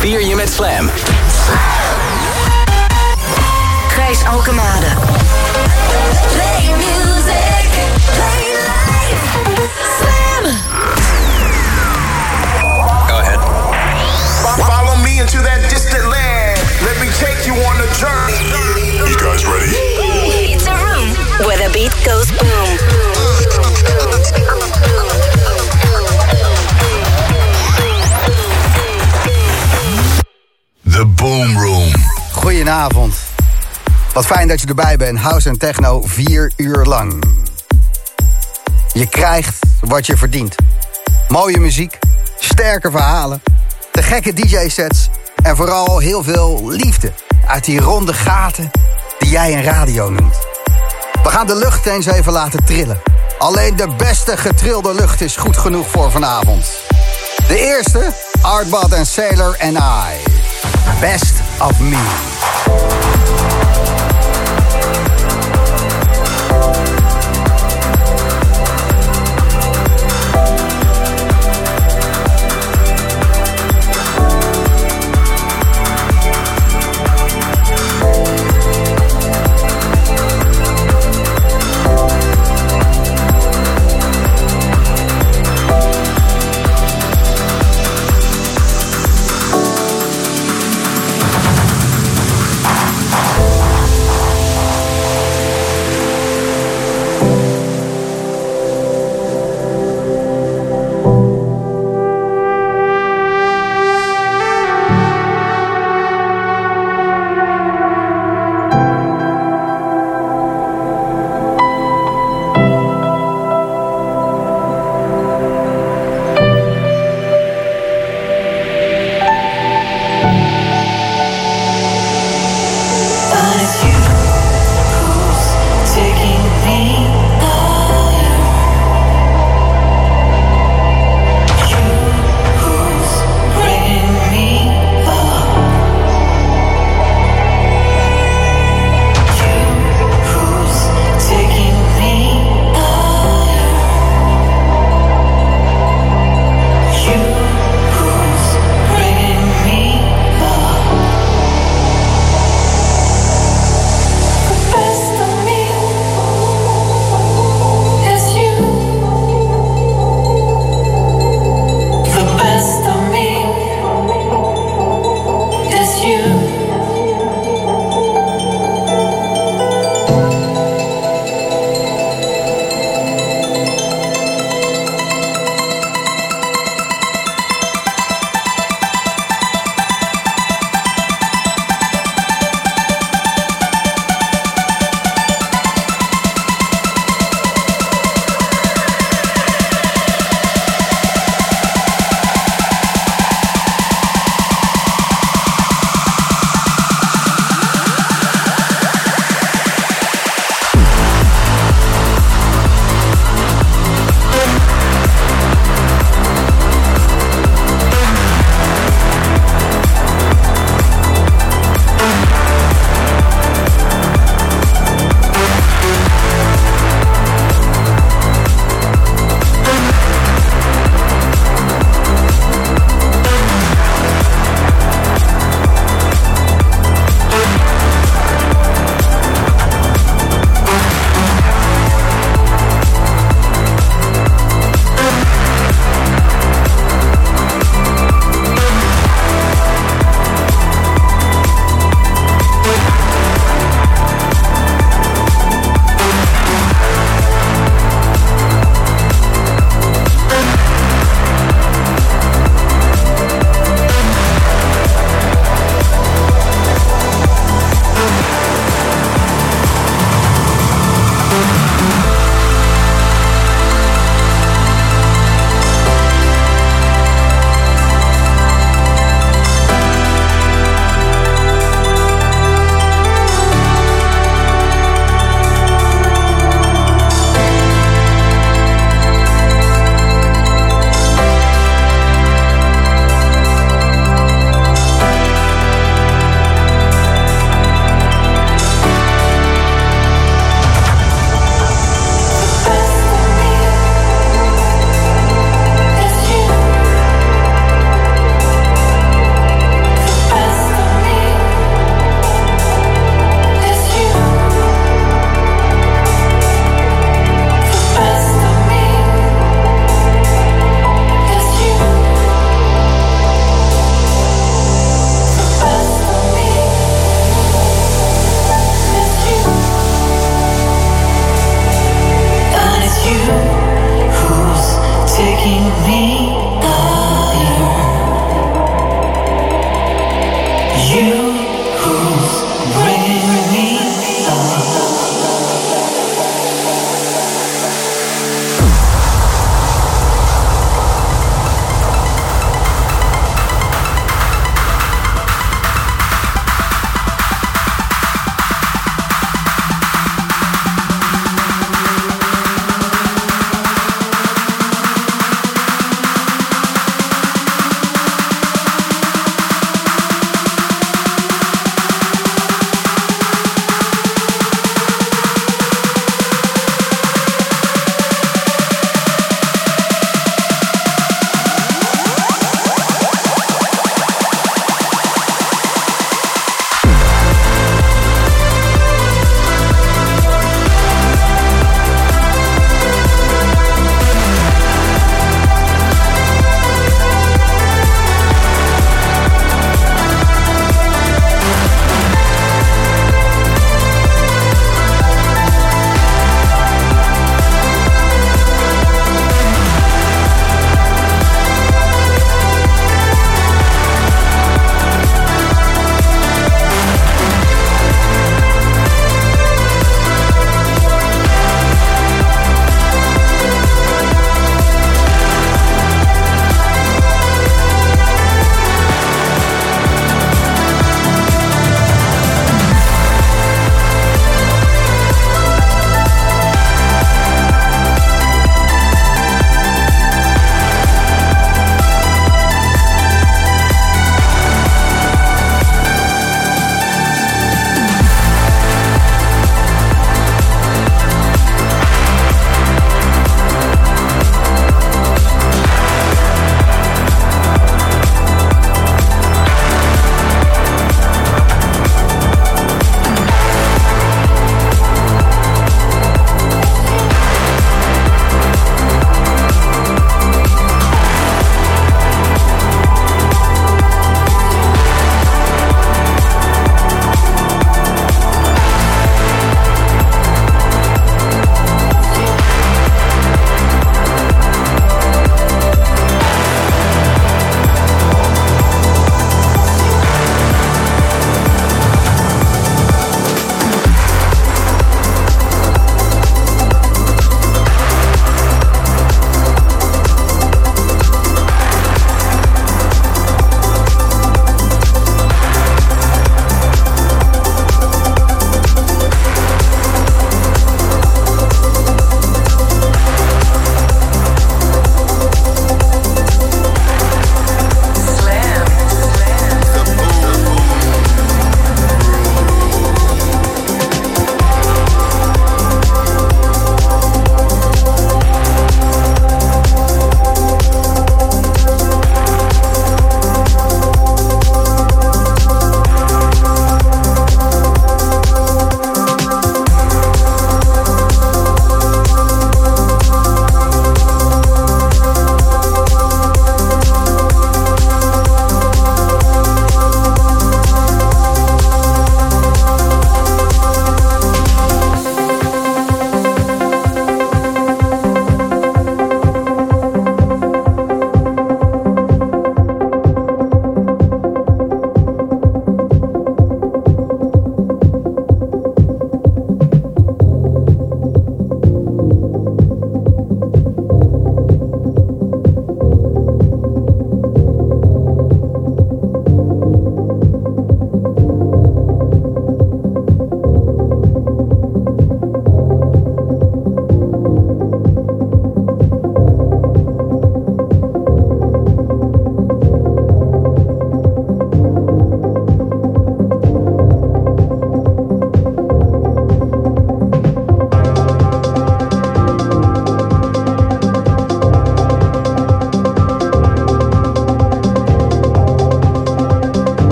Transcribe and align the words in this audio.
vier 0.00 0.26
je 0.26 0.34
met 0.34 0.50
Slam. 0.50 0.90
Gijs 3.88 4.24
Alkemade. 4.24 4.86
Play 6.32 6.74
music. 6.76 7.70
Play 8.16 8.44
life. 8.68 9.24
Slam. 9.98 10.44
Go 13.06 13.18
ahead. 13.18 13.40
Follow 14.58 14.96
me 15.02 15.20
into 15.20 15.38
that 15.42 15.68
distant 15.68 16.04
land. 16.08 16.58
Let 16.82 16.96
me 17.00 17.08
take 17.18 17.46
you 17.46 17.54
on 17.68 17.76
a 17.76 17.88
journey. 18.00 18.44
You 19.08 19.16
guys 19.16 19.44
ready? 19.44 19.76
It's 20.54 20.66
a 20.66 20.76
room 20.84 21.08
where 21.46 21.58
the 21.58 21.70
beat 21.72 21.92
goes 22.04 22.19
Boom 31.20 31.58
Room. 31.58 31.92
Goedenavond. 32.32 33.14
Wat 34.12 34.26
fijn 34.26 34.48
dat 34.48 34.60
je 34.60 34.66
erbij 34.66 34.96
bent. 34.96 35.18
House 35.18 35.48
en 35.48 35.58
techno 35.58 36.02
vier 36.04 36.52
uur 36.56 36.84
lang. 36.84 37.24
Je 38.92 39.06
krijgt 39.06 39.58
wat 39.80 40.06
je 40.06 40.16
verdient. 40.16 40.54
Mooie 41.28 41.58
muziek, 41.58 41.98
sterke 42.38 42.90
verhalen, 42.90 43.42
de 43.92 44.02
gekke 44.02 44.32
DJ-sets 44.32 45.08
en 45.42 45.56
vooral 45.56 45.98
heel 45.98 46.22
veel 46.22 46.68
liefde 46.68 47.12
uit 47.46 47.64
die 47.64 47.80
ronde 47.80 48.14
gaten 48.14 48.70
die 49.18 49.30
jij 49.30 49.52
een 49.52 49.62
radio 49.62 50.10
noemt. 50.10 50.38
We 51.22 51.28
gaan 51.28 51.46
de 51.46 51.56
lucht 51.56 51.86
eens 51.86 52.06
even 52.06 52.32
laten 52.32 52.64
trillen. 52.64 53.00
Alleen 53.38 53.76
de 53.76 53.88
beste 53.96 54.36
getrilde 54.36 54.94
lucht 54.94 55.20
is 55.20 55.36
goed 55.36 55.56
genoeg 55.56 55.88
voor 55.88 56.10
vanavond. 56.10 56.66
De 57.48 57.58
eerste, 57.58 58.12
Artbot 58.42 58.92
en 58.92 59.06
Sailor 59.06 59.56
and 59.60 59.76
I. 59.76 60.39
Best 61.00 61.42
of 61.60 61.80
Me. 61.80 62.99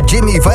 Jimmy 0.00 0.40
van 0.40 0.51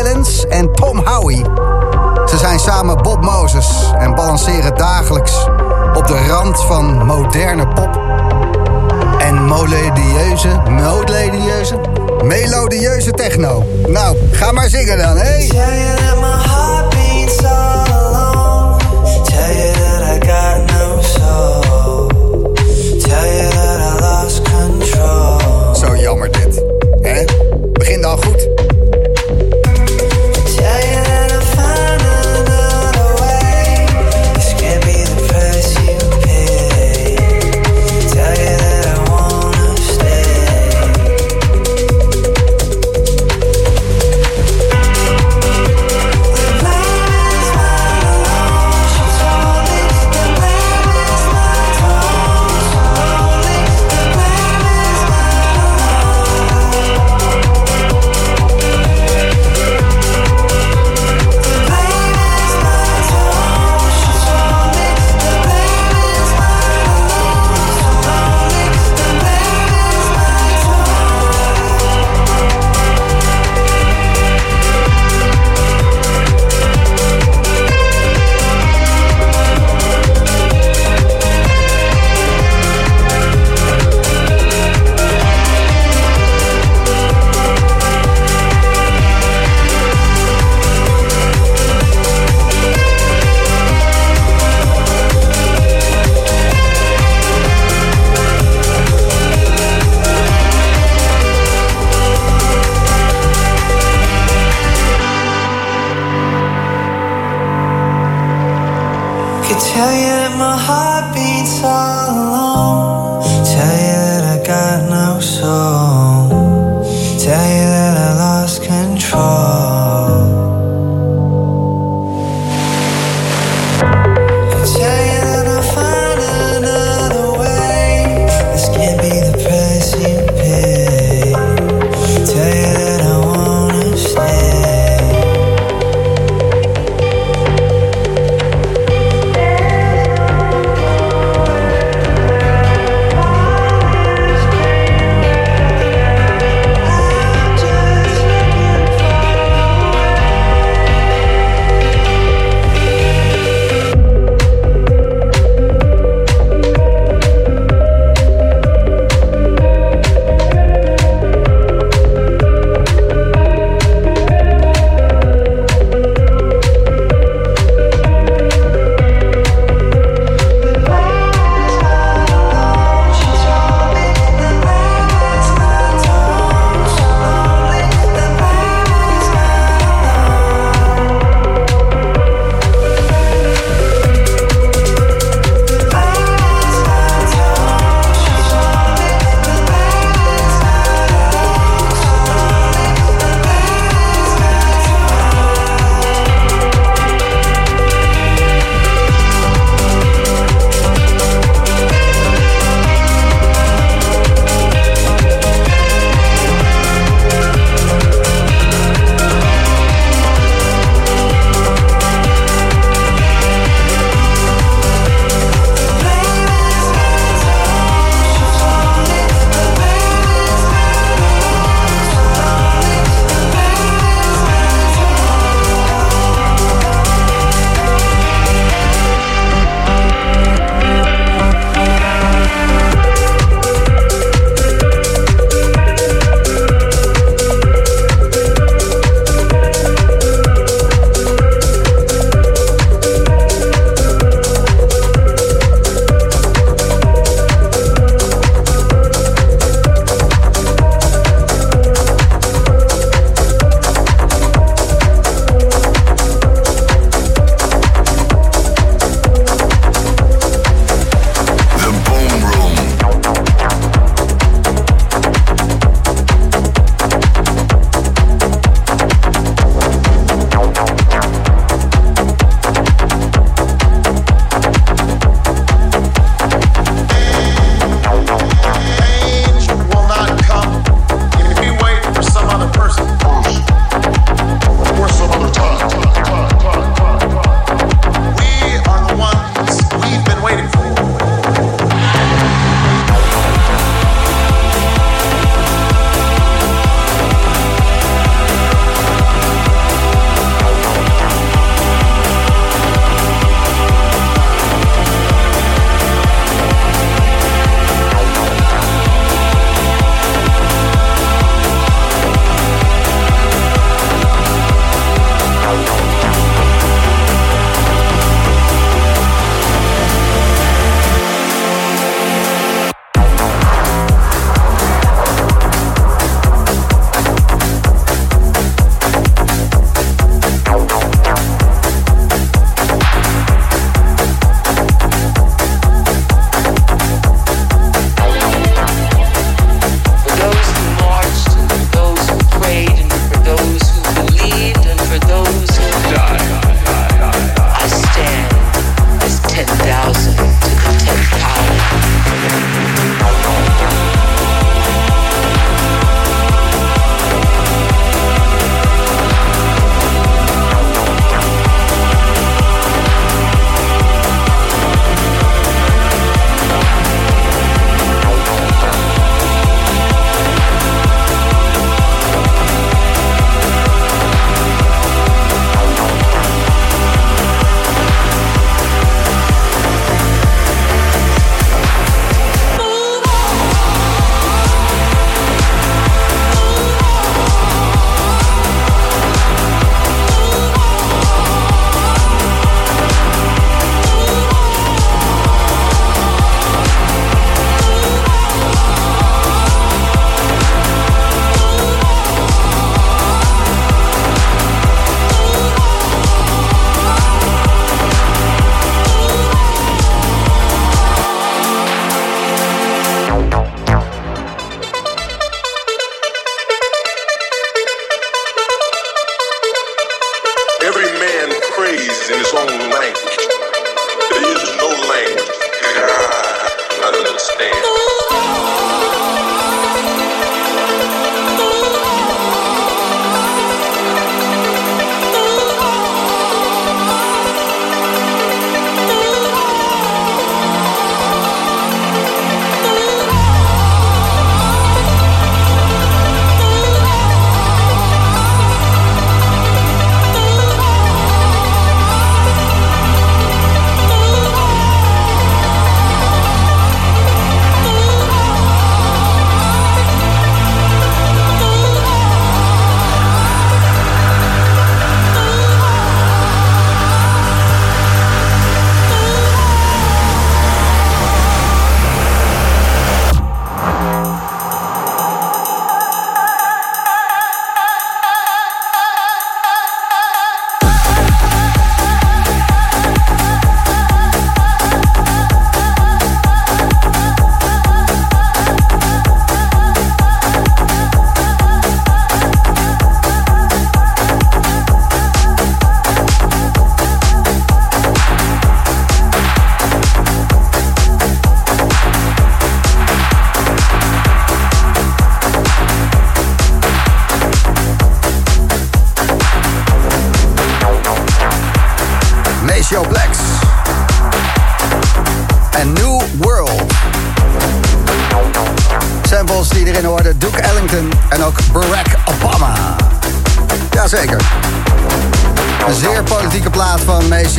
tell 109.78 109.94
you 109.94 110.14
that 110.22 110.34
my 110.40 110.58
heart 110.58 111.06
beats 111.14 111.62
all 111.64 112.10
alone 112.10 112.57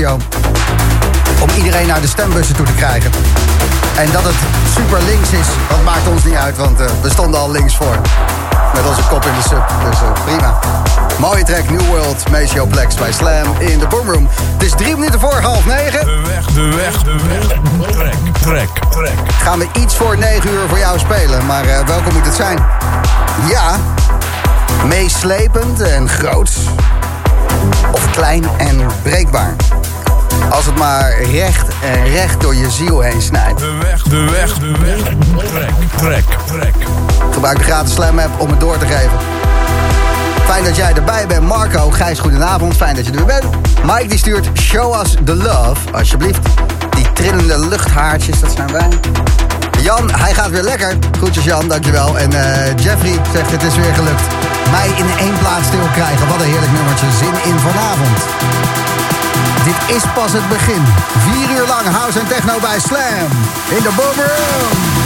Om 0.06 1.48
iedereen 1.56 1.86
naar 1.86 2.00
de 2.00 2.06
stembussen 2.06 2.56
toe 2.56 2.66
te 2.66 2.72
krijgen. 2.72 3.10
En 3.96 4.10
dat 4.12 4.22
het 4.24 4.34
super 4.74 5.02
links 5.02 5.30
is, 5.30 5.46
dat 5.68 5.82
maakt 5.84 6.08
ons 6.08 6.24
niet 6.24 6.34
uit, 6.34 6.56
want 6.56 6.80
eh, 6.80 6.86
we 7.02 7.10
stonden 7.10 7.40
al 7.40 7.50
links 7.50 7.76
voor. 7.76 7.96
Met 8.74 8.86
onze 8.86 9.02
kop 9.08 9.24
in 9.24 9.32
de 9.34 9.48
sub, 9.48 9.62
dus 9.90 10.00
eh, 10.00 10.24
prima. 10.24 10.58
Mooie 11.18 11.44
track, 11.44 11.70
New 11.70 11.86
World, 11.86 12.30
Maceo 12.30 12.66
Plex 12.66 12.94
bij 12.94 13.12
Slam 13.12 13.54
in 13.58 13.78
de 13.78 13.86
Boomroom. 13.86 14.28
Het 14.52 14.62
is 14.62 14.72
drie 14.76 14.96
minuten 14.96 15.20
voor 15.20 15.40
half 15.40 15.66
negen. 15.66 16.04
De 16.04 16.22
weg, 16.26 16.46
de 16.46 16.74
weg, 16.76 17.02
de 17.02 17.16
weg. 17.28 17.46
Trek, 17.90 18.14
trek, 18.40 18.68
trek. 18.90 19.18
Gaan 19.42 19.58
we 19.58 19.66
iets 19.72 19.96
voor 19.96 20.18
negen 20.18 20.50
uur 20.50 20.68
voor 20.68 20.78
jou 20.78 20.98
spelen, 20.98 21.46
maar 21.46 21.64
eh, 21.64 21.86
welke 21.86 22.12
moet 22.12 22.24
het 22.24 22.34
zijn? 22.34 22.58
Ja, 23.48 23.76
meeslepend 24.86 25.80
en 25.80 26.08
groots. 26.08 26.56
Of 27.92 28.10
klein 28.10 28.44
en 28.56 28.86
breekbaar. 29.02 29.54
Als 30.50 30.66
het 30.66 30.76
maar 30.76 31.22
recht 31.22 31.68
en 31.82 32.04
recht 32.04 32.40
door 32.40 32.54
je 32.54 32.70
ziel 32.70 33.00
heen 33.00 33.22
snijdt. 33.22 33.60
De 33.60 33.78
weg, 33.82 34.02
de 34.02 34.24
weg, 34.30 34.58
de 34.58 34.72
weg. 34.82 34.98
Trek, 35.46 35.74
trek, 35.96 36.24
trek. 36.46 36.74
Gebruik 37.32 37.58
de 37.58 37.64
gratis 37.64 37.92
Slam 37.94 38.18
app 38.18 38.40
om 38.40 38.50
het 38.50 38.60
door 38.60 38.78
te 38.78 38.86
geven. 38.86 39.18
Fijn 40.44 40.64
dat 40.64 40.76
jij 40.76 40.92
erbij 40.92 41.26
bent. 41.26 41.46
Marco, 41.46 41.90
Gijs, 41.90 42.18
goedenavond. 42.18 42.76
Fijn 42.76 42.96
dat 42.96 43.06
je 43.06 43.12
er 43.12 43.24
bent. 43.24 43.44
Mike 43.84 44.06
die 44.06 44.18
stuurt 44.18 44.48
Show 44.58 45.00
Us 45.00 45.14
The 45.24 45.34
Love, 45.34 45.92
alsjeblieft. 45.92 46.46
Die 46.90 47.12
trillende 47.12 47.58
luchthaartjes, 47.68 48.40
dat 48.40 48.52
zijn 48.56 48.72
wij. 48.72 48.88
Jan, 49.80 50.10
hij 50.12 50.34
gaat 50.34 50.50
weer 50.50 50.62
lekker. 50.62 50.96
Groetjes 51.16 51.44
Jan, 51.44 51.68
dankjewel. 51.68 52.18
En 52.18 52.32
eh, 52.32 52.76
Jeffrey 52.76 53.20
zegt 53.32 53.50
het 53.50 53.62
is 53.62 53.76
weer 53.76 53.94
gelukt. 53.94 54.22
Mij 54.70 54.88
in 54.88 55.18
één 55.18 55.38
plaats 55.38 55.66
stil 55.66 55.88
krijgen. 55.92 56.28
Wat 56.28 56.40
een 56.40 56.50
heerlijk 56.50 56.72
nummertje. 56.72 57.06
Zin 57.18 57.52
in 57.52 57.58
vanavond. 57.58 58.18
Dit 59.64 59.96
is 59.96 60.02
pas 60.14 60.32
het 60.32 60.48
begin. 60.48 60.84
Vier 61.18 61.50
uur 61.50 61.66
lang 61.66 61.86
house 61.86 62.20
en 62.20 62.26
techno 62.26 62.58
bij 62.60 62.80
Slam. 62.80 63.30
In 63.68 63.82
de 63.82 63.90
Boomroom. 63.96 64.97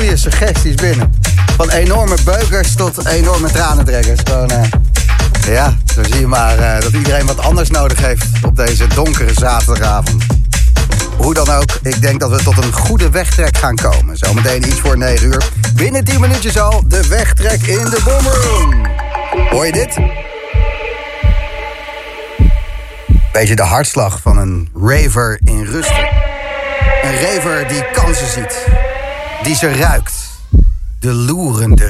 Goede 0.00 0.16
suggesties 0.16 0.74
binnen. 0.74 1.14
Van 1.56 1.70
enorme 1.70 2.16
beukers 2.24 2.74
tot 2.74 3.06
enorme 3.06 3.50
tranentrekkers. 3.50 4.20
Gewoon, 4.24 4.50
uh, 4.52 5.54
ja, 5.54 5.76
zo 5.94 6.02
zie 6.02 6.20
je 6.20 6.26
maar 6.26 6.58
uh, 6.58 6.80
dat 6.80 6.92
iedereen 6.92 7.26
wat 7.26 7.38
anders 7.38 7.70
nodig 7.70 8.00
heeft 8.00 8.26
op 8.44 8.56
deze 8.56 8.86
donkere 8.86 9.34
zaterdagavond. 9.34 10.24
Hoe 11.16 11.34
dan 11.34 11.50
ook, 11.50 11.78
ik 11.82 12.00
denk 12.00 12.20
dat 12.20 12.30
we 12.30 12.36
tot 12.36 12.64
een 12.64 12.72
goede 12.72 13.10
wegtrek 13.10 13.56
gaan 13.56 13.74
komen. 13.74 14.16
Zometeen 14.16 14.66
iets 14.66 14.80
voor 14.80 14.98
9 14.98 15.26
uur. 15.26 15.50
Binnen 15.74 16.04
10 16.04 16.20
minuutjes 16.20 16.58
al 16.58 16.84
de 16.86 17.08
wegtrek 17.08 17.62
in 17.62 17.84
de 17.84 18.00
Boomroom. 18.04 18.86
Hoor 19.50 19.66
je 19.66 19.72
dit? 19.72 19.98
Beetje 23.32 23.56
de 23.56 23.62
hartslag 23.62 24.20
van 24.20 24.38
een 24.38 24.68
raver 24.74 25.40
in 25.44 25.64
rust. 25.64 25.98
Een 27.02 27.20
raver 27.20 27.68
die 27.68 27.90
kansen 27.92 28.30
ziet. 28.30 28.85
Die 29.46 29.54
ze 29.54 29.72
ruikt. 29.72 30.14
De 30.98 31.12
loerende 31.12 31.84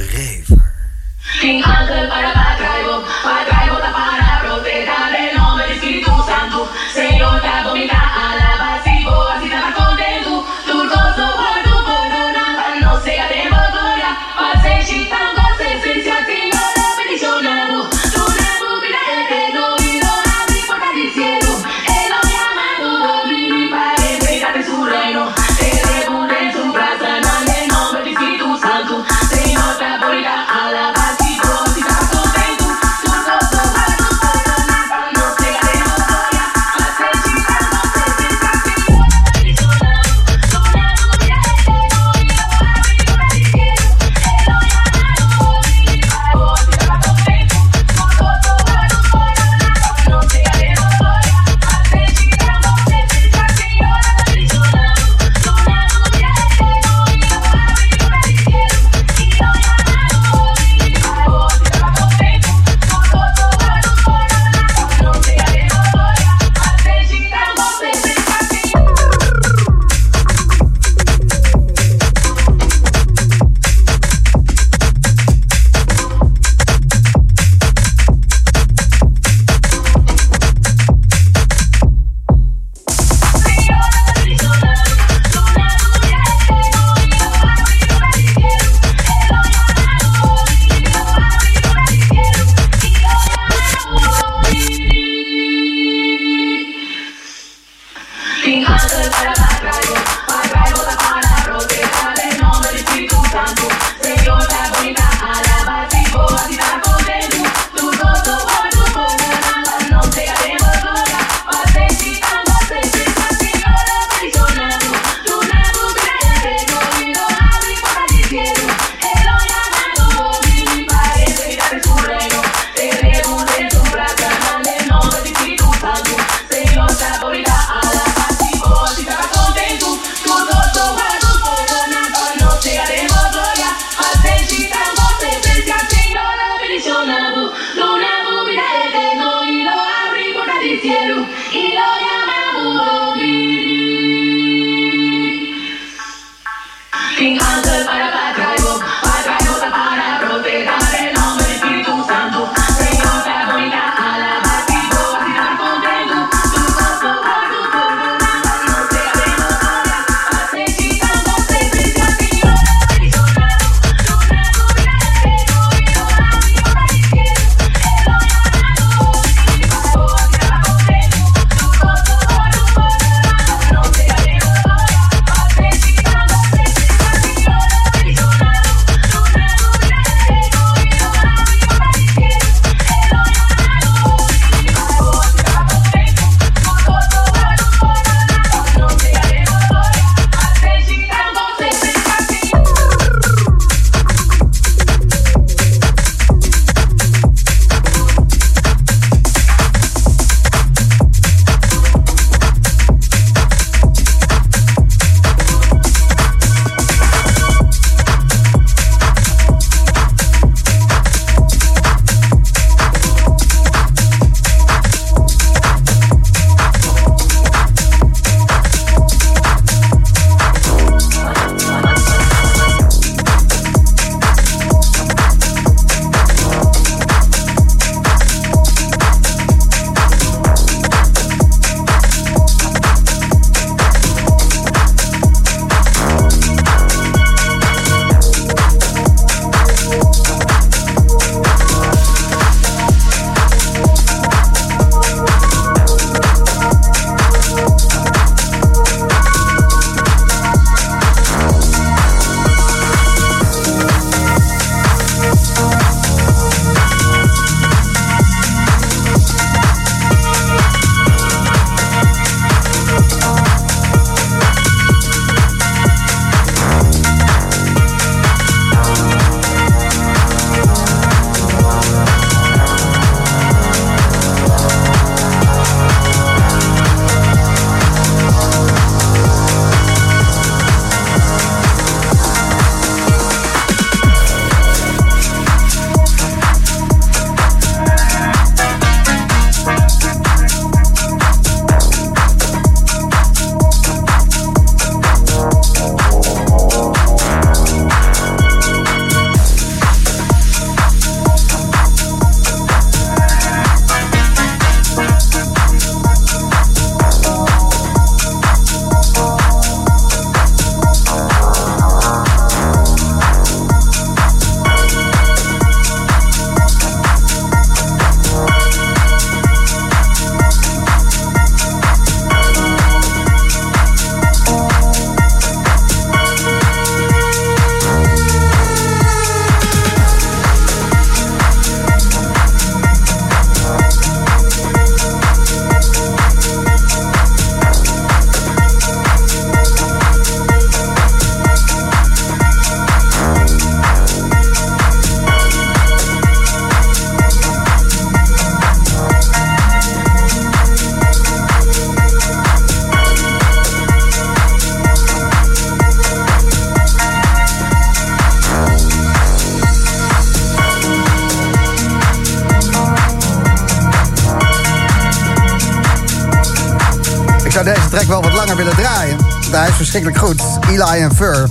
Eli 370.82 371.00
en 371.02 371.14
Fur. 371.14 371.48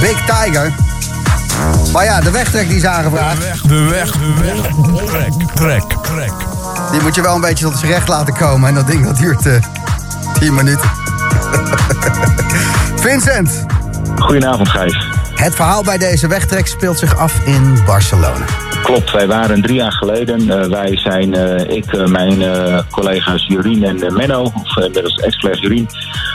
Big 0.00 0.16
Tiger. 0.26 0.72
Maar 1.92 2.04
ja, 2.04 2.20
de 2.20 2.30
wegtrek 2.30 2.68
die 2.68 2.76
is 2.76 2.84
aangevraagd. 2.84 3.68
De 3.68 3.84
weg, 3.90 4.10
de 4.10 4.34
weg. 4.40 4.54
Trek, 5.04 5.32
trek, 5.54 5.82
trek. 6.02 6.32
Die 6.90 7.00
moet 7.02 7.14
je 7.14 7.22
wel 7.22 7.34
een 7.34 7.40
beetje 7.40 7.64
tot 7.64 7.78
zijn 7.78 7.90
recht 7.92 8.08
laten 8.08 8.34
komen. 8.34 8.68
En 8.68 8.74
dat 8.74 8.86
ding 8.86 9.04
dat 9.06 9.16
duurt 9.16 9.46
eh 9.46 9.54
10 10.38 10.54
minuten. 10.54 10.90
Vincent, 13.00 13.64
Goedenavond, 14.18 14.68
Gijs. 14.68 15.06
het 15.34 15.54
verhaal 15.54 15.82
bij 15.82 15.98
deze 15.98 16.26
wegtrek 16.28 16.66
speelt 16.66 16.98
zich 16.98 17.16
af 17.16 17.34
in 17.44 17.78
Barcelona. 17.86 18.44
Klopt, 18.82 19.10
wij 19.12 19.26
waren 19.26 19.62
drie 19.62 19.74
jaar 19.76 19.92
geleden. 19.92 20.50
eh, 20.62 20.68
wij 20.68 20.96
zijn, 20.98 21.34
eh, 21.34 21.76
ik, 21.76 21.92
eh, 21.92 22.06
mijn 22.06 22.42
eh, 22.42 22.78
collega's 22.90 23.46
Jurien 23.48 23.84
en 23.84 24.14
Menno, 24.16 24.42
of 24.42 24.76
inmiddels 24.76 25.14
ex-collega 25.14 25.60
Jurien, 25.60 25.88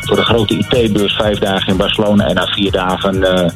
voor 0.08 0.16
de 0.16 0.26
grote 0.26 0.58
IT-beurs 0.58 1.16
vijf 1.16 1.40
dagen 1.40 1.68
in 1.68 1.78
Barcelona. 1.78 2.26
En 2.28 2.36
na 2.36 2.46
vier 2.46 2.72
dagen 2.72 3.24
eh, 3.24 3.50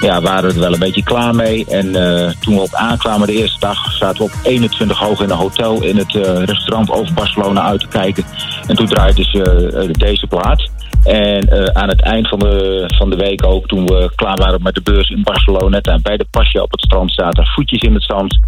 ja, 0.00 0.20
waren 0.20 0.48
we 0.48 0.54
er 0.54 0.60
wel 0.60 0.72
een 0.72 0.78
beetje 0.78 1.02
klaar 1.02 1.34
mee. 1.34 1.66
En 1.66 1.94
eh, 1.94 2.30
toen 2.40 2.54
we 2.54 2.60
op 2.60 2.74
aankwamen 2.74 3.26
de 3.26 3.32
eerste 3.32 3.60
dag, 3.60 3.92
zaten 3.92 4.18
we 4.18 4.24
op 4.24 4.38
21 4.42 4.98
hoog 4.98 5.20
in 5.20 5.30
een 5.30 5.36
hotel 5.36 5.82
in 5.82 5.96
het 5.96 6.14
eh, 6.14 6.44
restaurant 6.44 6.90
over 6.90 7.14
Barcelona 7.14 7.62
uit 7.62 7.80
te 7.80 7.88
kijken. 7.88 8.24
En 8.66 8.76
toen 8.76 8.86
draaide 8.86 9.24
ze 9.24 9.94
deze 9.98 10.26
plaat. 10.26 10.70
En 11.04 11.74
aan 11.76 11.88
het 11.88 12.02
eind 12.02 12.28
van 12.28 12.38
de, 12.38 12.84
van 12.98 13.10
de 13.10 13.16
week 13.16 13.46
ook, 13.46 13.66
toen 13.66 13.86
we 13.86 14.10
klaar 14.14 14.36
waren 14.36 14.62
met 14.62 14.74
de 14.74 14.82
beurs 14.82 15.10
in 15.10 15.22
Barcelona, 15.22 15.80
en 15.80 16.02
bij 16.02 16.16
de 16.16 16.26
pasje 16.30 16.62
op 16.62 16.70
het 16.70 16.80
strand 16.80 17.12
zaten, 17.12 17.46
voetjes 17.46 17.82
in 17.82 17.94
het 17.94 18.04
zand, 18.04 18.38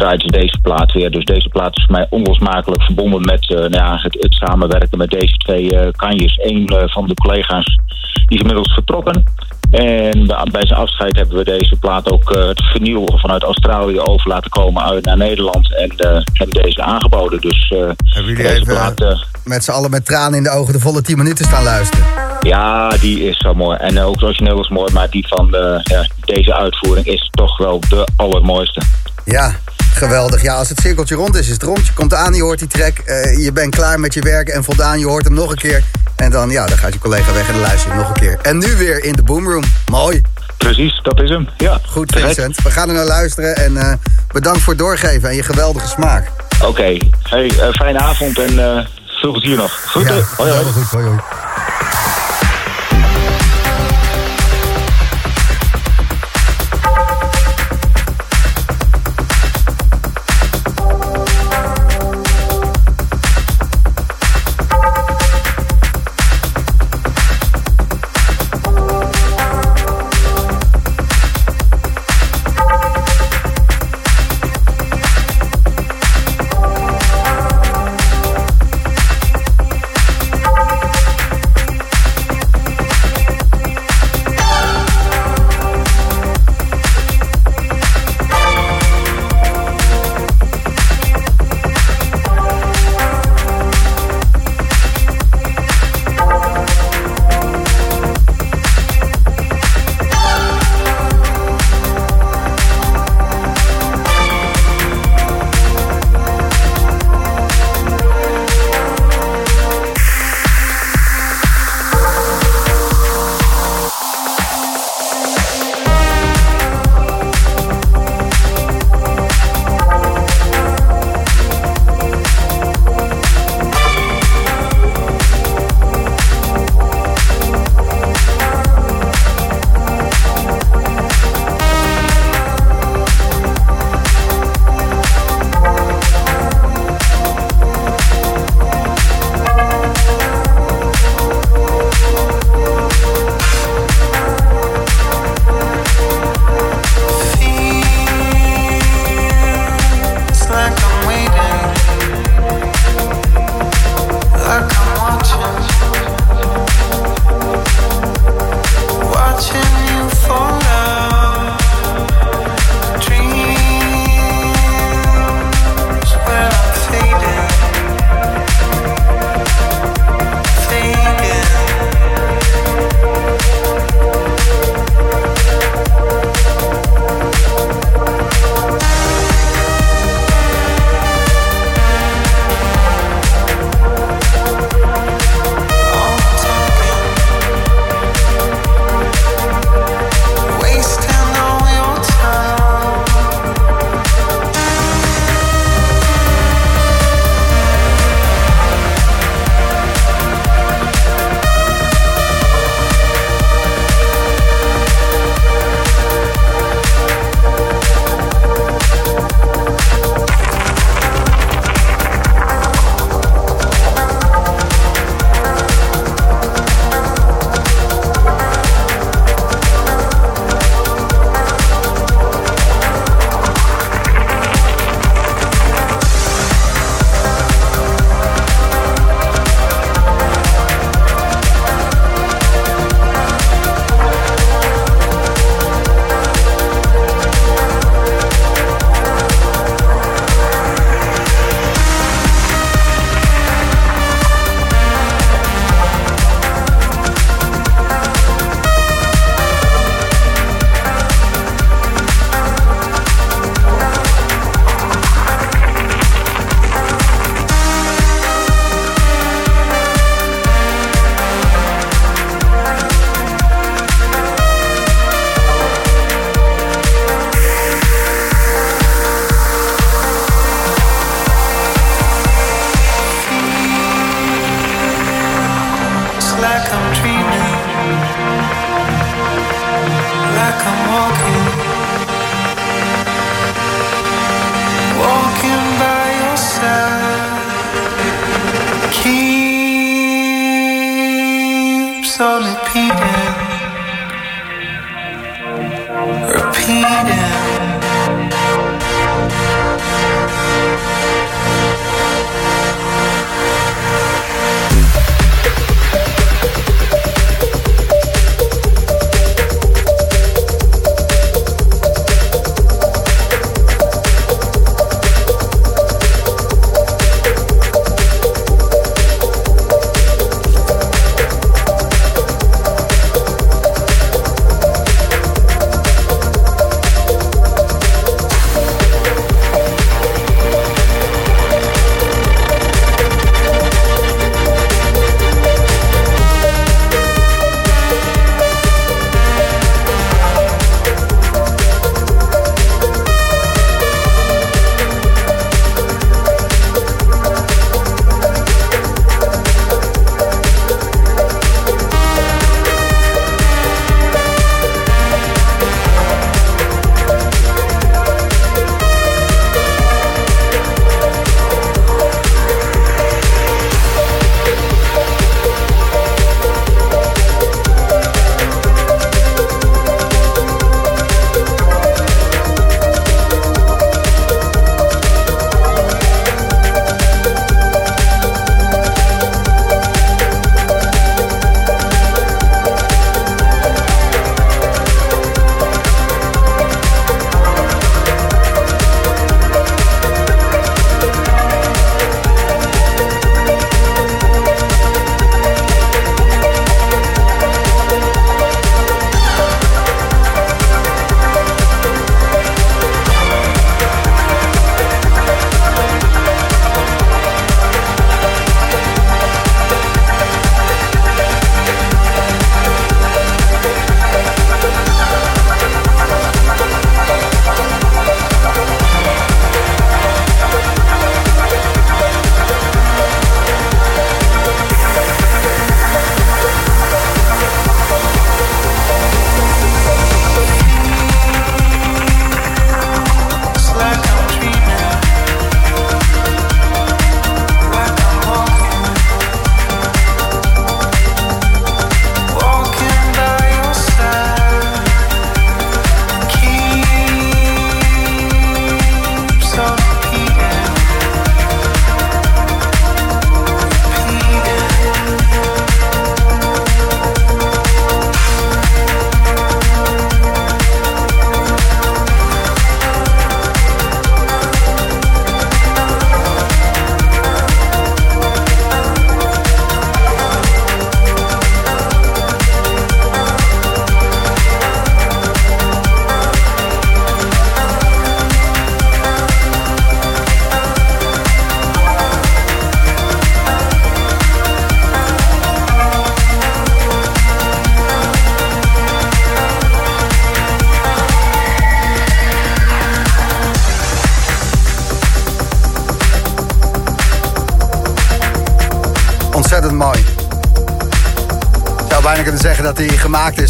draaide 0.00 0.24
ze 0.24 0.30
deze 0.30 0.58
plaat 0.62 0.92
weer. 0.92 1.10
Dus 1.10 1.24
deze 1.24 1.48
plaat 1.48 1.76
is 1.76 1.84
voor 1.84 1.94
mij 1.94 2.06
onlosmakelijk 2.10 2.82
verbonden 2.82 3.20
met 3.20 3.50
eh, 3.50 3.56
nou 3.56 3.70
ja, 3.70 3.98
het, 4.02 4.16
het 4.20 4.34
samenwerken 4.34 4.98
met 4.98 5.10
deze 5.10 5.36
twee 5.36 5.76
eh, 5.76 5.90
kanjes. 5.92 6.38
Eén 6.42 6.66
eh, 6.66 6.88
van 6.88 7.06
de 7.06 7.14
collega's 7.14 7.78
die 8.26 8.38
is 8.38 8.40
inmiddels 8.40 8.72
vertrokken. 8.74 9.24
En 9.70 10.26
bij 10.26 10.66
zijn 10.66 10.80
afscheid 10.80 11.16
hebben 11.16 11.36
we 11.36 11.44
deze 11.44 11.76
plaat 11.76 12.10
ook 12.10 12.30
eh, 12.30 12.46
het 12.46 12.62
vinyl 12.62 13.18
vanuit 13.18 13.42
Australië 13.42 14.00
over 14.00 14.28
laten 14.28 14.50
komen 14.50 14.82
uit 14.82 15.04
naar 15.04 15.16
Nederland. 15.16 15.74
En 15.74 15.92
hebben 16.32 16.62
deze 16.62 16.82
aangeboden. 16.82 17.40
Dus 17.40 17.68
eh, 17.68 17.78
Hebben 17.78 17.96
jullie 18.14 18.36
deze 18.36 18.60
even 18.60 18.66
plaat, 18.66 19.26
met 19.44 19.64
z'n 19.64 19.70
allen 19.70 19.90
met 19.90 20.04
tranen 20.04 20.38
in 20.38 20.42
de 20.42 20.50
ogen 20.50 20.72
de 20.72 20.80
volle 20.80 21.02
10 21.02 21.16
minuten 21.16 21.44
staan 21.44 21.62
luisteren? 21.62 22.06
Ja, 22.40 22.88
die 22.88 23.28
is 23.28 23.38
zo 23.38 23.54
mooi. 23.54 23.76
En 23.76 23.98
ook 23.98 24.22
origineel 24.22 24.60
is 24.60 24.68
mooi, 24.68 24.92
maar 24.92 25.10
die 25.10 25.28
van 25.28 25.48
ja, 25.82 26.06
deze 26.24 26.54
uitvoering 26.54 27.06
is 27.06 27.28
toch 27.30 27.58
wel 27.58 27.80
de 27.88 28.06
allermooiste. 28.16 28.82
Ja, 29.24 29.54
geweldig. 30.00 30.42
Ja, 30.42 30.54
als 30.54 30.68
het 30.68 30.80
cirkeltje 30.80 31.14
rond 31.14 31.34
is, 31.36 31.46
is 31.46 31.52
het 31.52 31.62
rond. 31.62 31.86
Je 31.86 31.92
komt 31.92 32.14
aan, 32.14 32.34
je 32.34 32.42
hoort 32.42 32.58
die 32.58 32.68
track. 32.68 32.98
eh, 32.98 33.44
je 33.44 33.52
bent 33.52 33.74
klaar 33.74 34.00
met 34.00 34.14
je 34.14 34.20
werk 34.22 34.48
en 34.48 34.64
voldaan. 34.64 34.98
Je 34.98 35.06
hoort 35.06 35.24
hem 35.24 35.34
nog 35.34 35.50
een 35.50 35.56
keer. 35.56 35.82
En 36.16 36.30
dan, 36.30 36.50
ja, 36.50 36.66
dan 36.66 36.78
gaat 36.78 36.92
je 36.92 36.98
collega 36.98 37.32
weg 37.32 37.46
en 37.46 37.52
dan 37.52 37.62
luister 37.62 37.82
je 37.88 37.88
hem 37.88 37.98
nog 37.98 38.08
een 38.08 38.20
keer. 38.20 38.38
En 38.42 38.58
nu 38.58 38.76
weer 38.76 39.04
in 39.04 39.12
de 39.12 39.22
boomroom. 39.22 39.62
Mooi. 39.90 40.22
Precies, 40.56 41.00
dat 41.02 41.20
is 41.20 41.28
hem. 41.30 41.48
Ja, 41.56 41.78
Goed. 41.86 42.12
Vincent. 42.16 42.62
We 42.62 42.70
gaan 42.70 42.88
er 42.88 42.94
naar 42.94 43.04
luisteren. 43.04 43.56
En 43.56 43.76
eh, 43.76 43.92
bedankt 44.32 44.60
voor 44.60 44.72
het 44.72 44.82
doorgeven 44.82 45.28
en 45.28 45.34
je 45.34 45.42
geweldige 45.42 45.88
smaak. 45.88 46.30
Oké, 46.64 46.96
hey, 47.22 47.50
eh, 47.58 47.68
fijne 47.72 47.98
avond 47.98 48.38
en 48.38 48.58
eh, 48.76 48.86
veel 49.20 49.32
plezier 49.32 49.56
nog. 49.56 49.80
Goed, 49.86 50.02
Ja, 50.02 50.14
hoi, 50.36 50.50
hoi. 50.50 50.64
goed. 50.64 50.90
Hoi, 50.90 51.04
hoi. 51.04 51.18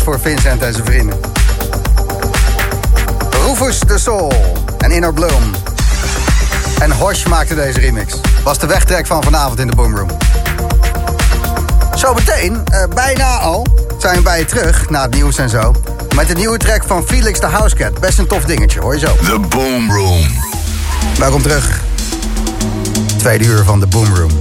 Is 0.01 0.07
voor 0.07 0.21
Vincent 0.21 0.63
en 0.63 0.73
zijn 0.73 0.85
vrienden. 0.85 1.21
Rufus 3.47 3.81
de 3.81 3.99
Soul 3.99 4.33
en 4.79 4.91
Inner 4.91 5.15
Bloom. 5.15 5.51
En 6.79 6.91
Hosh 6.91 7.25
maakte 7.25 7.55
deze 7.55 7.81
remix. 7.81 8.15
Was 8.45 8.59
de 8.59 8.67
wegtrek 8.67 9.07
van 9.07 9.23
vanavond 9.23 9.59
in 9.59 9.67
de 9.67 9.75
Boomroom. 9.77 10.09
Zo 11.95 12.15
meteen, 12.15 12.63
eh, 12.65 12.85
bijna 12.95 13.37
al, 13.37 13.67
zijn 13.99 14.17
we 14.17 14.23
bij 14.23 14.39
je 14.39 14.45
terug 14.45 14.91
na 14.91 15.03
het 15.03 15.15
nieuws 15.15 15.39
en 15.39 15.49
zo. 15.49 15.75
Met 16.15 16.29
de 16.29 16.35
nieuwe 16.35 16.59
track 16.59 16.83
van 16.87 17.07
Felix 17.07 17.41
de 17.41 17.47
Housecat. 17.47 18.01
Best 18.01 18.19
een 18.19 18.27
tof 18.27 18.45
dingetje, 18.45 18.81
hoor 18.81 18.95
je 18.95 19.01
zo. 19.01 19.17
The 19.17 19.39
Boom 19.49 19.93
Room. 19.93 20.27
Welkom 21.19 21.43
terug. 21.43 21.81
Tweede 23.17 23.45
uur 23.45 23.65
van 23.65 23.81
de 23.81 23.87
Boom 23.87 24.15
Room. 24.15 24.33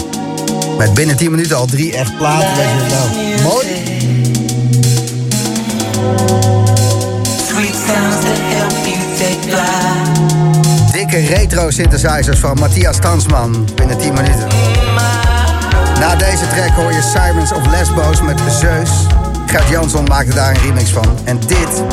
Met 0.77 0.93
binnen 0.93 1.17
10 1.17 1.31
minuten 1.31 1.55
al 1.55 1.65
drie 1.65 1.95
echt 1.95 2.17
platen. 2.17 2.55
Weet 2.55 2.91
je 2.91 3.41
wel. 3.41 3.51
Mooi. 3.51 3.98
Dikke 10.91 11.17
retro 11.17 11.69
synthesizers 11.71 12.39
van 12.39 12.57
Matthias 12.59 12.97
Tansman. 12.99 13.67
Binnen 13.75 13.97
10 13.97 14.13
minuten. 14.13 14.47
Na 15.99 16.15
deze 16.15 16.47
track 16.47 16.69
hoor 16.69 16.91
je 16.91 17.01
Sirens 17.01 17.51
of 17.51 17.65
Lesbos 17.65 18.21
met 18.21 18.39
Zeus. 18.59 18.89
Gert 19.45 19.69
Jansson 19.69 20.03
maakte 20.03 20.33
daar 20.33 20.49
een 20.49 20.61
remix 20.61 20.89
van. 20.89 21.17
En 21.23 21.39
dit 21.39 21.83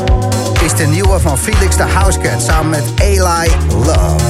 is 0.64 0.74
de 0.74 0.86
nieuwe 0.86 1.20
van 1.20 1.38
Felix 1.38 1.76
de 1.76 1.82
Housecat 1.82 2.42
samen 2.42 2.70
met 2.70 2.84
Eli 3.00 3.50
Love. 3.68 4.24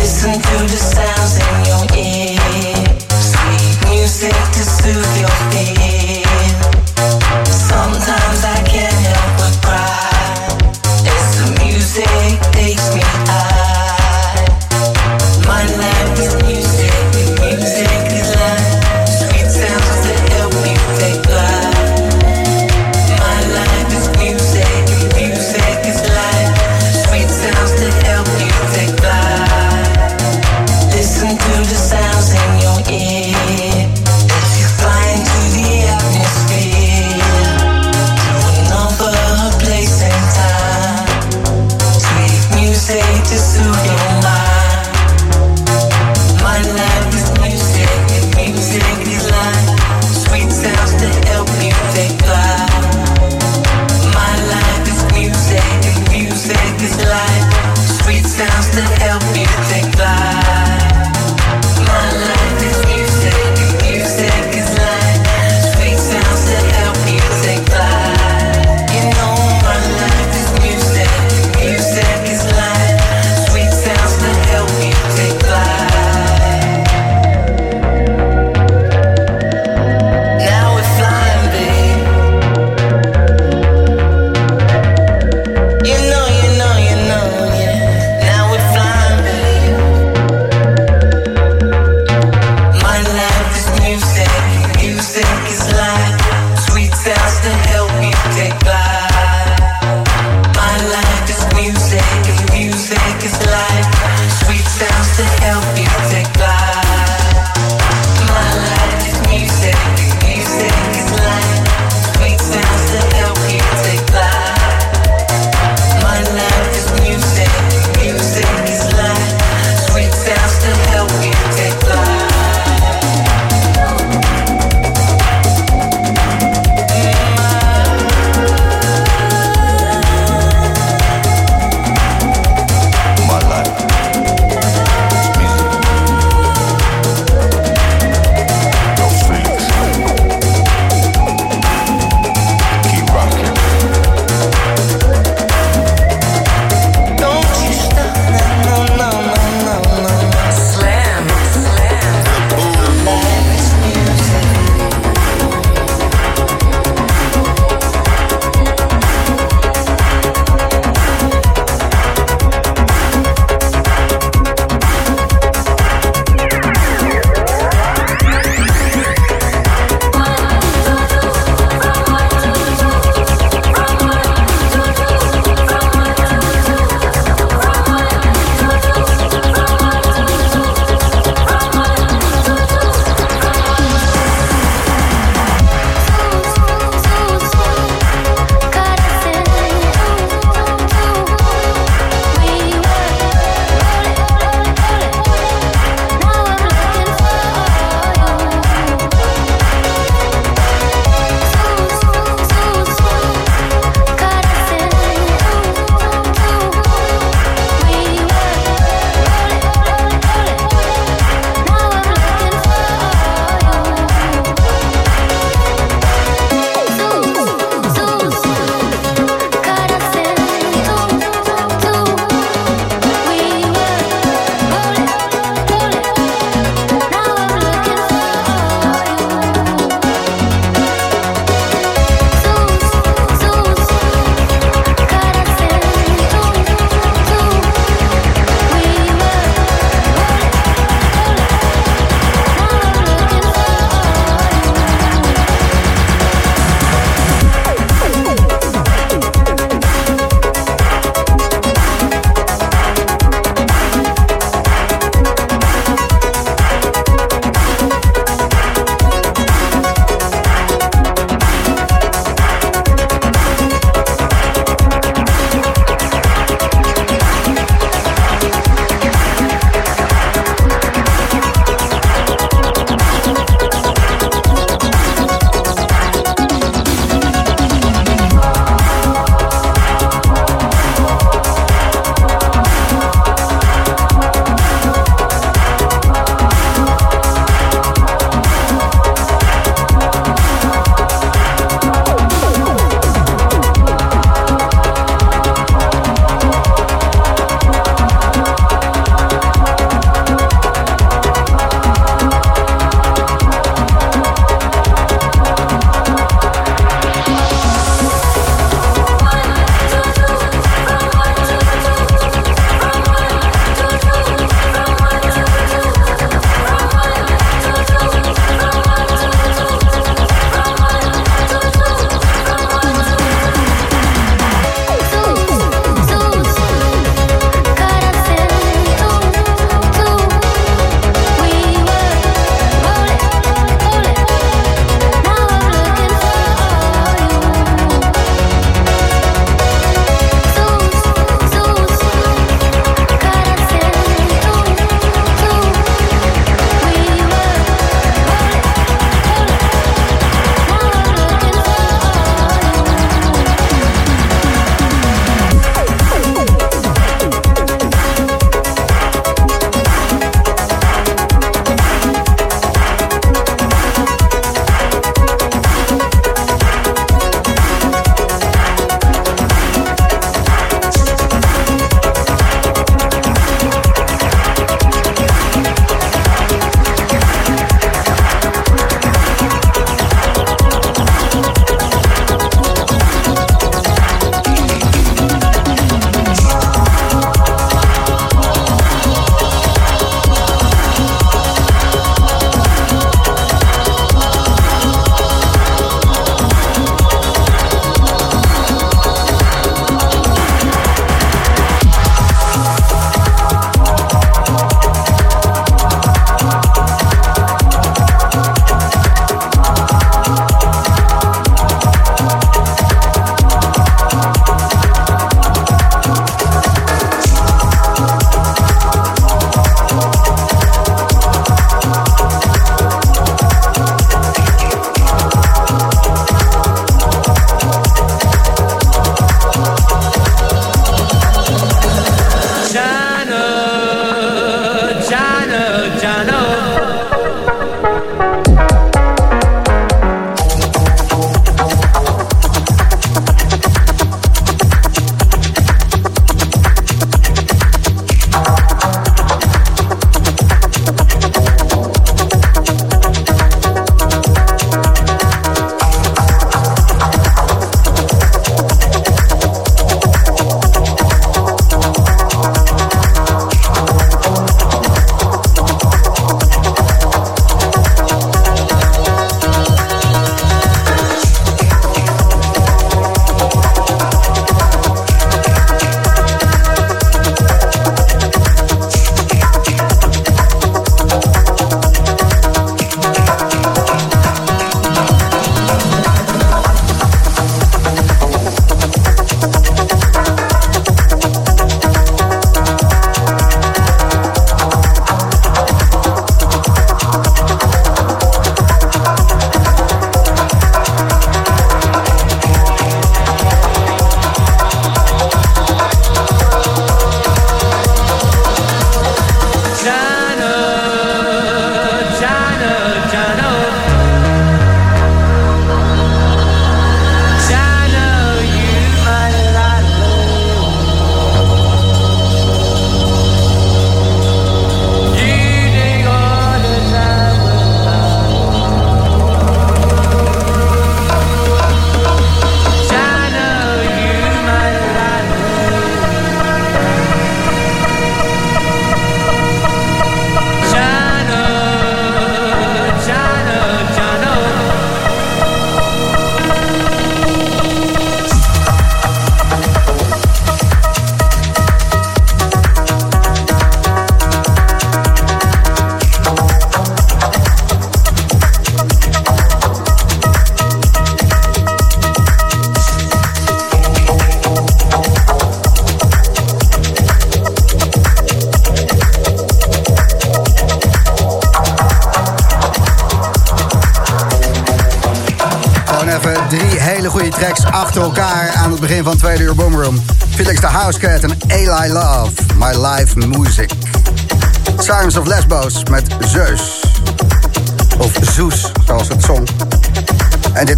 Listen 0.00 0.32
to 0.32 0.64
the 0.64 0.78
sounds 0.94 1.34
in 1.36 1.64
your 1.64 1.84
ear. 1.96 2.40
Sweet 3.30 3.88
music 3.88 4.34
to 4.52 4.62
soothe 4.82 5.18
your 5.18 5.32
fear. 5.50 6.20
Sometimes 7.68 8.44
I 8.44 8.62
can't 8.70 8.89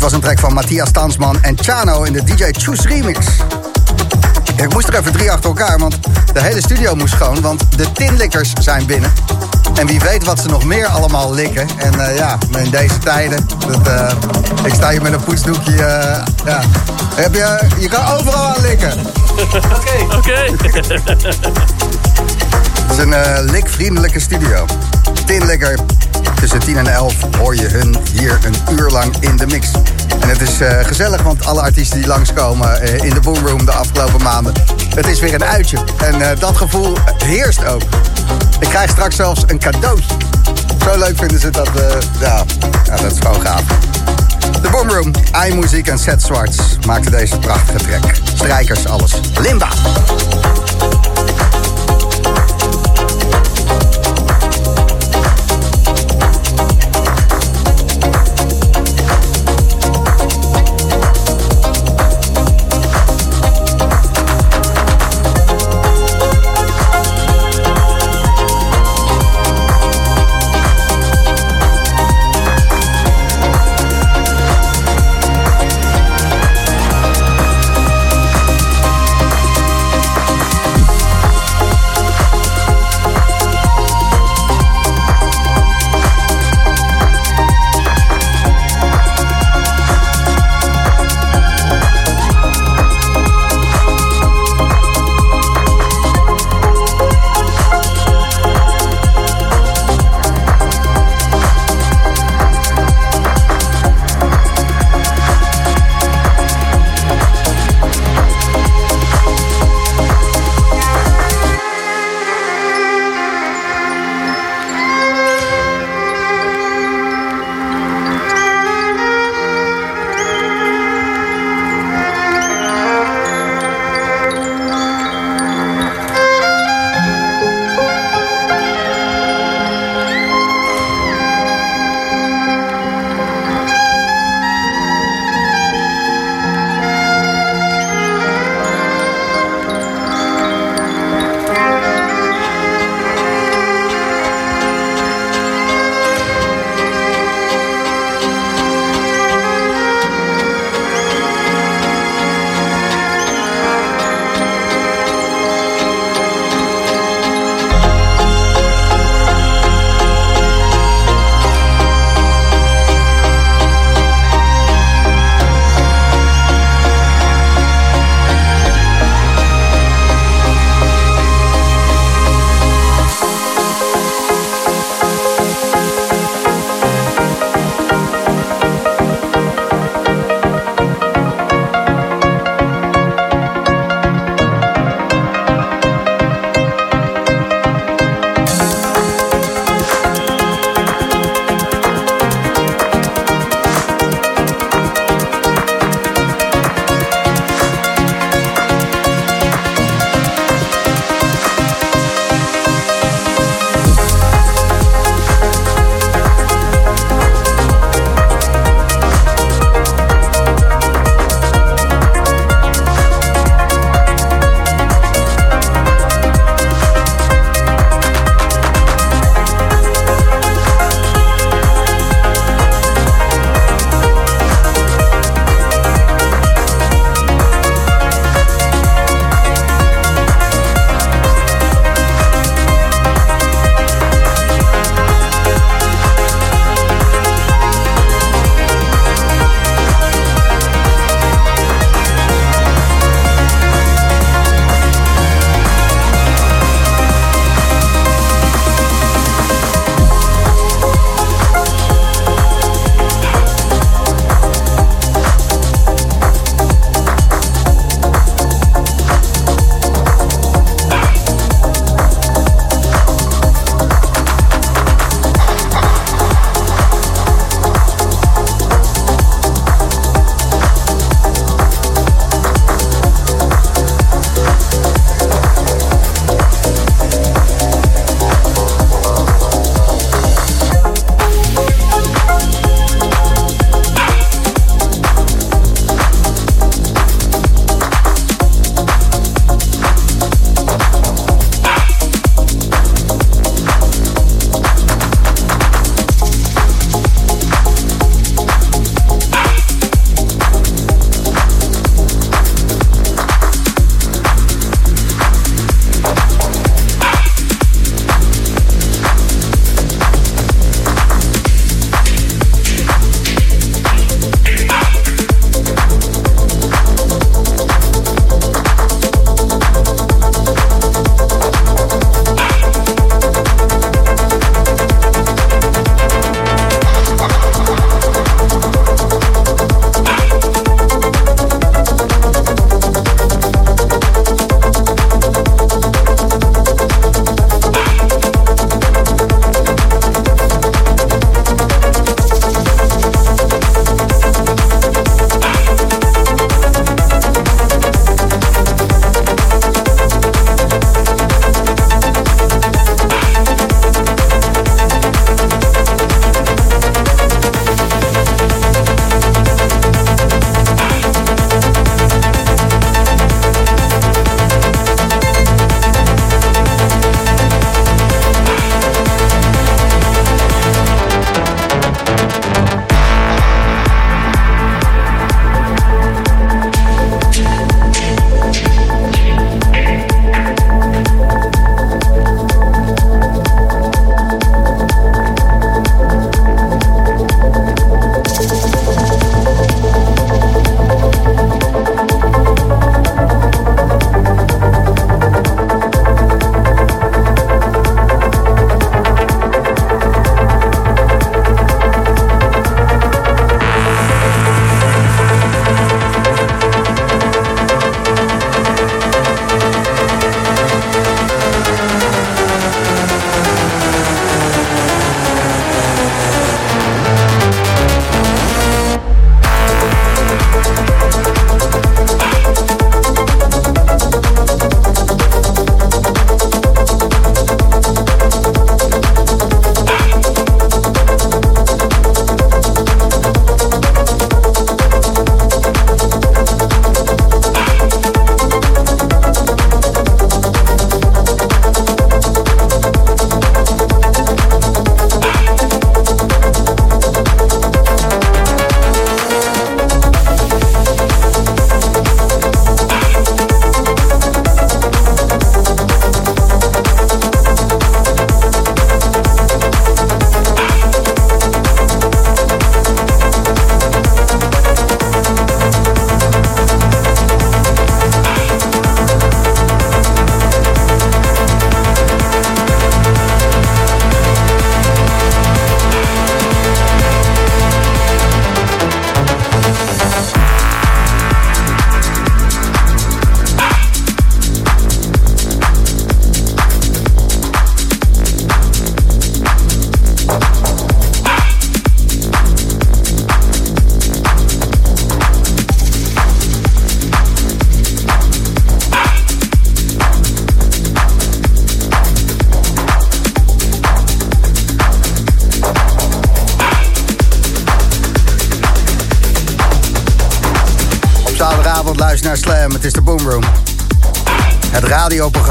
dit 0.03 0.11
was 0.11 0.20
een 0.20 0.26
track 0.26 0.38
van 0.38 0.55
Matthias 0.55 0.90
Tansman 0.90 1.42
en 1.42 1.59
Chano 1.59 2.03
in 2.03 2.12
de 2.12 2.24
DJ 2.24 2.44
Choose 2.50 2.88
remix. 2.88 3.26
Ik 4.57 4.72
moest 4.72 4.88
er 4.88 4.94
even 4.94 5.12
drie 5.12 5.30
achter 5.30 5.48
elkaar, 5.48 5.78
want 5.78 5.98
de 6.32 6.40
hele 6.40 6.61
studio 6.61 6.94
moest 6.94 7.14
schoon. 7.14 7.40
Want 7.40 7.64
de 7.76 7.92
tinlikkers 7.92 8.53
zijn 8.61 8.86
binnen. 8.86 9.12
En 9.74 9.86
wie 9.86 10.00
weet 10.00 10.24
wat 10.24 10.40
ze 10.40 10.48
nog 10.48 10.64
meer 10.64 10.86
allemaal 10.86 11.34
likken. 11.34 11.68
En 11.76 11.94
uh, 11.94 12.16
ja, 12.16 12.38
in 12.59 12.70
deze 12.70 12.98
tijden. 12.98 13.48
Dat, 13.66 13.88
uh, 13.88 14.12
ik 14.64 14.74
sta 14.74 14.90
hier 14.90 15.03
met 15.03 15.12
een 15.12 15.24
poetsdoekje. 15.24 15.72
Uh, 15.72 16.24
ja. 16.44 16.61
Heb 17.14 17.34
je, 17.34 17.59
je 17.78 17.88
kan 17.88 18.07
overal 18.07 18.44
aan 18.44 18.62
likken. 18.62 18.92
Oké. 19.78 20.16
Oké. 20.16 20.40
Het 22.86 22.98
is 22.98 22.98
een 22.98 23.44
likvriendelijke 23.50 24.20
studio. 24.20 24.66
Tinlikker. 25.26 25.78
Tussen 26.40 26.61
10 26.61 26.76
en 26.76 26.86
11 26.86 27.14
hoor 27.38 27.57
je 27.57 27.66
hun 27.66 27.96
hier 28.12 28.38
een 28.44 28.78
uur 28.78 28.90
lang 28.90 29.16
in 29.20 29.36
de 29.36 29.46
mix. 29.46 29.70
Het 30.32 30.40
is 30.40 30.60
uh, 30.60 30.84
gezellig, 30.84 31.22
want 31.22 31.46
alle 31.46 31.60
artiesten 31.60 31.98
die 31.98 32.06
langskomen 32.06 32.82
uh, 32.82 33.04
in 33.04 33.14
de 33.14 33.20
Boomroom 33.20 33.64
de 33.64 33.72
afgelopen 33.72 34.22
maanden... 34.22 34.54
het 34.94 35.06
is 35.06 35.20
weer 35.20 35.34
een 35.34 35.44
uitje. 35.44 35.78
En 35.96 36.18
uh, 36.18 36.28
dat 36.38 36.56
gevoel 36.56 36.96
heerst 37.24 37.64
ook. 37.64 37.82
Ik 38.60 38.68
krijg 38.68 38.90
straks 38.90 39.16
zelfs 39.16 39.42
een 39.46 39.58
cadeautje. 39.58 40.14
Zo 40.84 40.98
leuk 40.98 41.18
vinden 41.18 41.40
ze 41.40 41.50
dat. 41.50 41.68
ja, 42.20 42.44
ja, 42.84 42.96
dat 42.96 43.12
is 43.12 43.18
gewoon 43.18 43.40
gaaf. 43.40 43.62
De 44.62 44.70
Boomroom, 44.70 45.12
iMuziek 45.48 45.88
en 45.88 45.98
Seth 45.98 46.22
Swartz 46.22 46.76
maakten 46.86 47.10
deze 47.10 47.38
prachtige 47.38 47.78
track. 47.78 48.14
Strijkers, 48.34 48.86
alles. 48.86 49.20
Limba! 49.40 49.68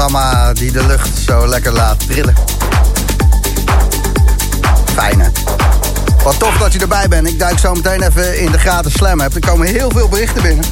Radioprogramma 0.02 0.52
die 0.52 0.72
de 0.72 0.86
lucht 0.86 1.18
zo 1.26 1.46
lekker 1.46 1.72
laat 1.72 2.06
trillen. 2.06 2.34
Fijne. 4.94 5.30
Wat 6.24 6.38
tof 6.38 6.56
dat 6.58 6.72
je 6.72 6.78
erbij 6.78 7.08
bent. 7.08 7.28
Ik 7.28 7.38
duik 7.38 7.58
zo 7.58 7.74
meteen 7.74 8.02
even 8.02 8.38
in 8.40 8.52
de 8.52 8.58
gratis 8.58 8.92
Slam 8.92 9.20
app. 9.20 9.34
Er 9.34 9.40
komen 9.40 9.66
heel 9.66 9.90
veel 9.90 10.08
berichten 10.08 10.42
binnen. 10.42 10.64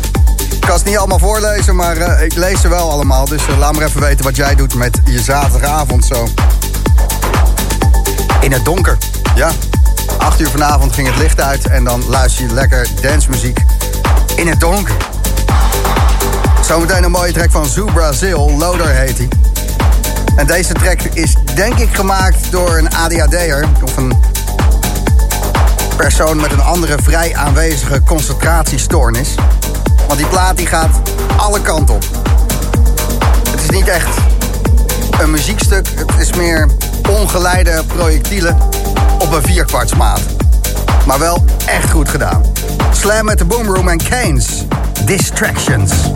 Ik 0.50 0.60
kan 0.60 0.78
ze 0.78 0.84
niet 0.84 0.96
allemaal 0.96 1.18
voorlezen, 1.18 1.76
maar 1.76 1.96
eh, 1.96 2.24
ik 2.24 2.34
lees 2.34 2.60
ze 2.60 2.68
wel 2.68 2.90
allemaal. 2.90 3.24
Dus 3.24 3.46
eh, 3.46 3.58
laat 3.58 3.72
maar 3.72 3.86
even 3.86 4.00
weten 4.00 4.24
wat 4.24 4.36
jij 4.36 4.54
doet 4.54 4.74
met 4.74 5.00
je 5.04 5.20
zaterdagavond 5.20 6.04
zo. 6.04 6.28
In 8.40 8.52
het 8.52 8.64
donker. 8.64 8.98
Ja. 9.34 9.50
8 10.18 10.40
uur 10.40 10.48
vanavond 10.48 10.92
ging 10.92 11.06
het 11.06 11.16
licht 11.16 11.40
uit 11.40 11.66
en 11.66 11.84
dan 11.84 12.02
luister 12.08 12.46
je 12.46 12.52
lekker 12.52 12.88
dancemuziek 13.02 13.58
in 14.36 14.48
het 14.48 14.60
donker. 14.60 14.96
Zometeen 16.70 17.04
een 17.04 17.10
mooie 17.10 17.32
track 17.32 17.50
van 17.50 17.66
Zoo 17.66 17.84
Brazil, 17.84 18.50
Loader 18.58 18.88
heet 18.88 19.18
hij. 19.18 19.28
En 20.36 20.46
deze 20.46 20.72
track 20.72 21.02
is 21.02 21.36
denk 21.54 21.78
ik 21.78 21.94
gemaakt 21.94 22.50
door 22.50 22.78
een 22.78 22.94
ADHD'er 22.94 23.68
of 23.82 23.96
een 23.96 24.12
persoon 25.96 26.36
met 26.36 26.52
een 26.52 26.60
andere 26.60 26.98
vrij 27.02 27.36
aanwezige 27.36 28.02
concentratiestoornis. 28.02 29.34
Want 30.06 30.18
die 30.18 30.28
plaat 30.28 30.56
die 30.56 30.66
gaat 30.66 31.00
alle 31.36 31.60
kanten 31.60 31.94
op. 31.94 32.04
Het 33.50 33.60
is 33.60 33.70
niet 33.70 33.88
echt 33.88 34.18
een 35.20 35.30
muziekstuk, 35.30 35.88
het 35.96 36.12
is 36.18 36.32
meer 36.32 36.68
ongeleide 37.08 37.84
projectielen 37.86 38.58
op 39.18 39.32
een 39.32 39.42
vierkwartsmaat. 39.42 40.20
Maar 41.06 41.18
wel 41.18 41.44
echt 41.66 41.90
goed 41.90 42.08
gedaan. 42.08 42.42
Slam 42.92 43.24
met 43.24 43.38
de 43.38 43.44
Boomroom 43.44 43.88
en 43.88 43.98
Keynes. 43.98 44.66
Distractions. 45.10 46.06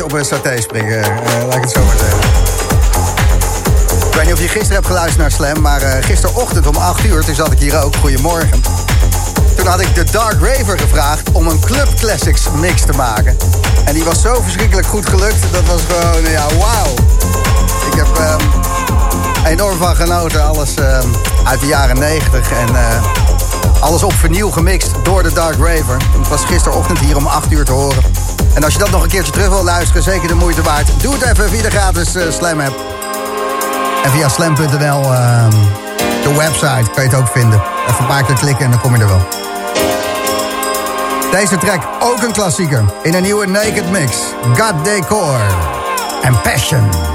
Op 0.00 0.12
een 0.12 0.24
saté 0.24 0.60
springen. 0.60 1.02
eh, 1.02 1.10
laat 1.46 1.54
ik 1.54 1.62
het 1.62 1.70
zo 1.70 1.84
maar 1.84 1.96
zeggen. 1.98 2.18
Ik 4.06 4.14
weet 4.14 4.24
niet 4.24 4.32
of 4.32 4.40
je 4.40 4.48
gisteren 4.48 4.74
hebt 4.74 4.86
geluisterd 4.86 5.18
naar 5.18 5.30
Slam, 5.30 5.60
maar 5.60 5.82
eh, 5.82 6.04
gisterochtend 6.04 6.66
om 6.66 6.76
8 6.76 7.04
uur, 7.04 7.24
toen 7.24 7.34
zat 7.34 7.52
ik 7.52 7.58
hier 7.58 7.82
ook. 7.82 7.96
Goedemorgen. 7.96 8.50
Toen 8.50 8.62
Toen 9.56 9.66
had 9.66 9.80
ik 9.80 9.94
de 9.94 10.04
Dark 10.10 10.40
Raver 10.40 10.78
gevraagd 10.78 11.30
om 11.32 11.46
een 11.46 11.60
Club 11.60 11.88
Classics 12.00 12.42
mix 12.60 12.80
te 12.80 12.92
maken. 12.92 13.36
En 13.84 13.94
die 13.94 14.04
was 14.04 14.20
zo 14.20 14.40
verschrikkelijk 14.42 14.86
goed 14.86 15.08
gelukt. 15.08 15.52
Dat 15.52 15.64
was 15.66 15.80
gewoon, 15.88 16.30
ja, 16.30 16.46
wauw. 16.58 16.94
Ik 17.90 17.94
heb 17.94 18.18
ehm, 18.18 18.40
enorm 19.46 19.78
van 19.78 19.96
genoten. 19.96 20.44
Alles 20.44 20.74
ehm, 20.74 21.08
uit 21.44 21.60
de 21.60 21.66
jaren 21.66 21.98
90 21.98 22.52
en 22.52 22.68
eh, 22.76 23.02
alles 23.80 24.02
op 24.02 24.12
vernieuw 24.12 24.50
gemixt 24.50 24.90
door 25.02 25.22
de 25.22 25.32
Dark 25.32 25.56
Raver. 25.56 25.96
Het 26.18 26.28
was 26.28 26.44
gisterochtend 26.44 26.98
hier 26.98 27.16
om 27.16 27.26
8 27.26 27.52
uur 27.52 27.64
te 27.64 27.72
horen. 27.72 28.02
En 28.54 28.64
als 28.64 28.72
je 28.72 28.78
dat 28.78 28.90
nog 28.90 29.02
een 29.02 29.08
keertje 29.08 29.32
terug 29.32 29.48
wil 29.48 29.64
luisteren, 29.64 30.02
zeker 30.02 30.28
de 30.28 30.34
moeite 30.34 30.62
waard. 30.62 31.02
Doe 31.02 31.12
het 31.14 31.22
even 31.22 31.48
via 31.48 31.62
de 31.62 31.70
gratis 31.70 32.14
eh, 32.14 32.30
Slam 32.30 32.60
app. 32.60 32.74
En 34.02 34.10
via 34.10 34.28
slam.nl, 34.28 35.02
ehm, 35.02 35.50
de 36.22 36.34
website, 36.36 36.90
kan 36.94 37.04
je 37.04 37.10
het 37.10 37.14
ook 37.14 37.28
vinden. 37.28 37.62
Even 37.88 38.00
een 38.00 38.06
paar 38.06 38.24
keer 38.24 38.34
klikken 38.34 38.64
en 38.64 38.70
dan 38.70 38.80
kom 38.80 38.96
je 38.96 39.02
er 39.02 39.08
wel. 39.08 39.22
Deze 41.30 41.58
track 41.58 41.82
ook 42.00 42.22
een 42.22 42.32
klassieker 42.32 42.84
in 43.02 43.14
een 43.14 43.22
nieuwe 43.22 43.46
Naked 43.46 43.90
Mix. 43.90 44.16
God 44.56 44.84
Decor 44.84 45.40
en 46.22 46.40
Passion. 46.40 47.11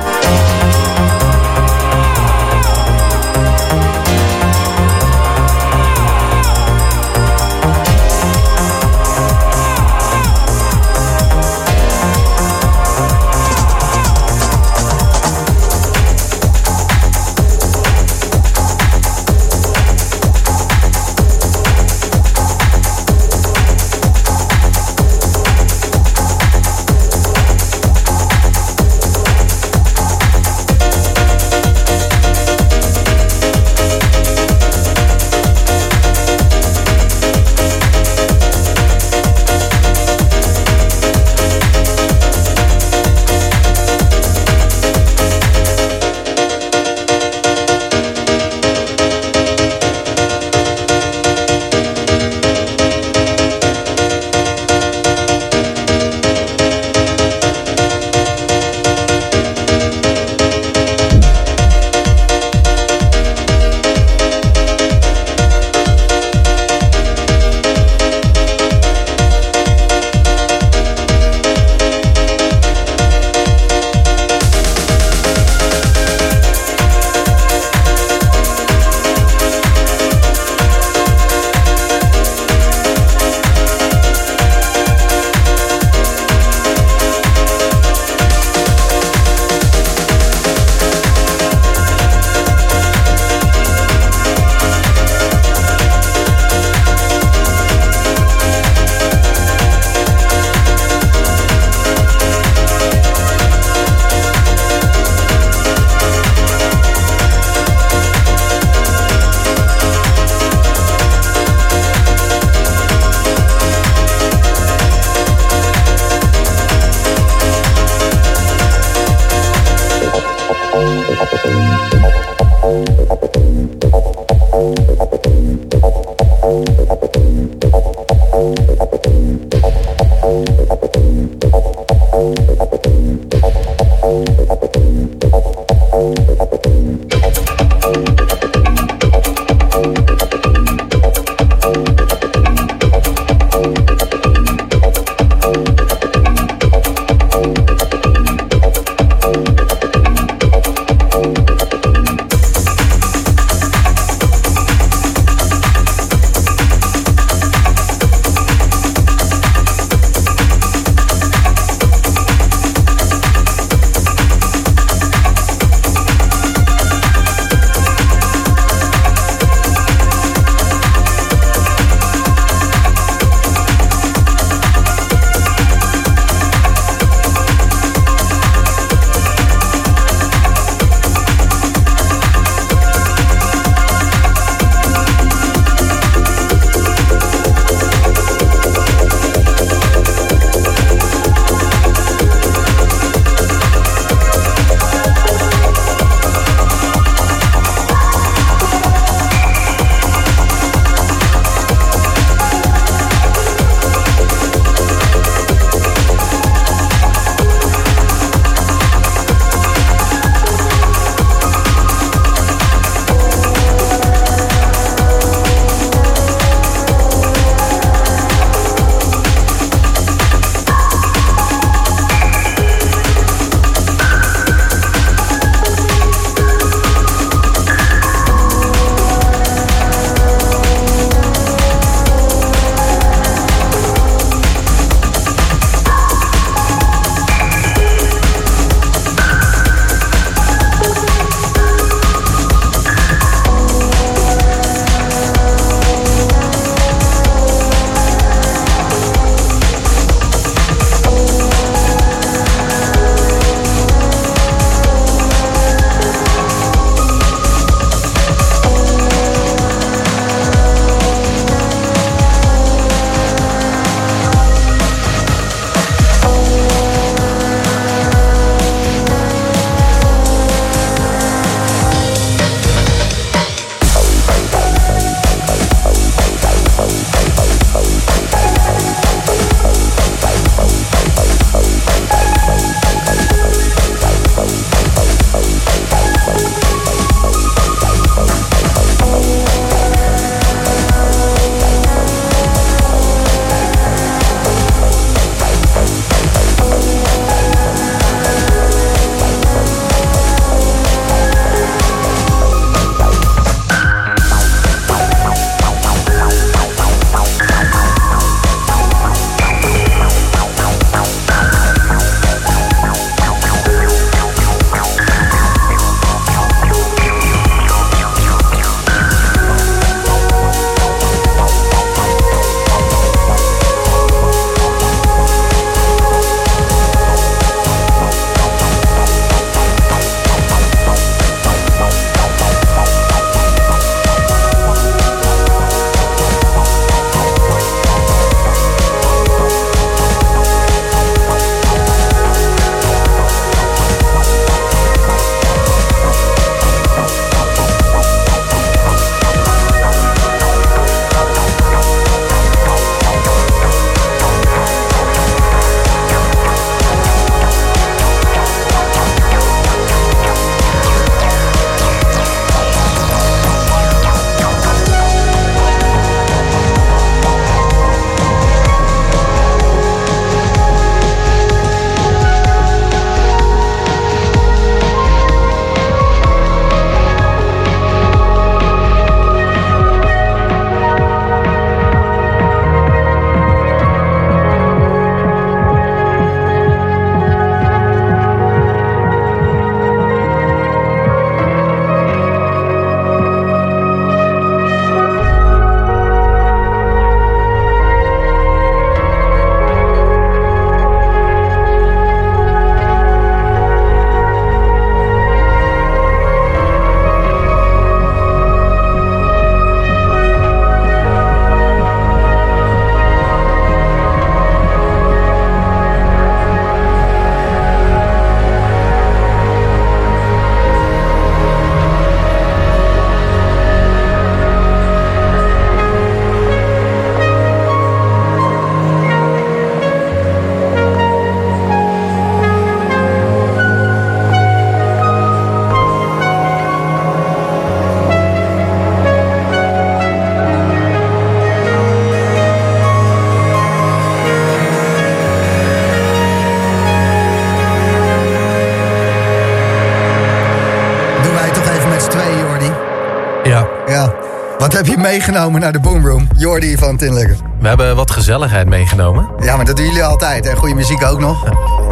Meegenomen 454.98 455.62
naar 455.62 455.72
de 455.72 455.80
Boomroom? 455.80 456.28
Jordi 456.38 456.78
van 456.78 456.98
Tinlikker. 456.98 457.38
We 457.60 457.68
hebben 457.68 457.96
wat 457.96 458.12
gezelligheid 458.12 458.68
meegenomen. 458.68 459.30
Ja, 459.40 459.56
maar 459.56 459.66
dat 459.66 459.76
doen 459.76 459.86
jullie 459.86 460.04
altijd. 460.04 460.46
En 460.46 460.58
goede 460.58 460.76
muziek 460.76 461.04
ook 461.04 461.20
nog. 461.20 461.44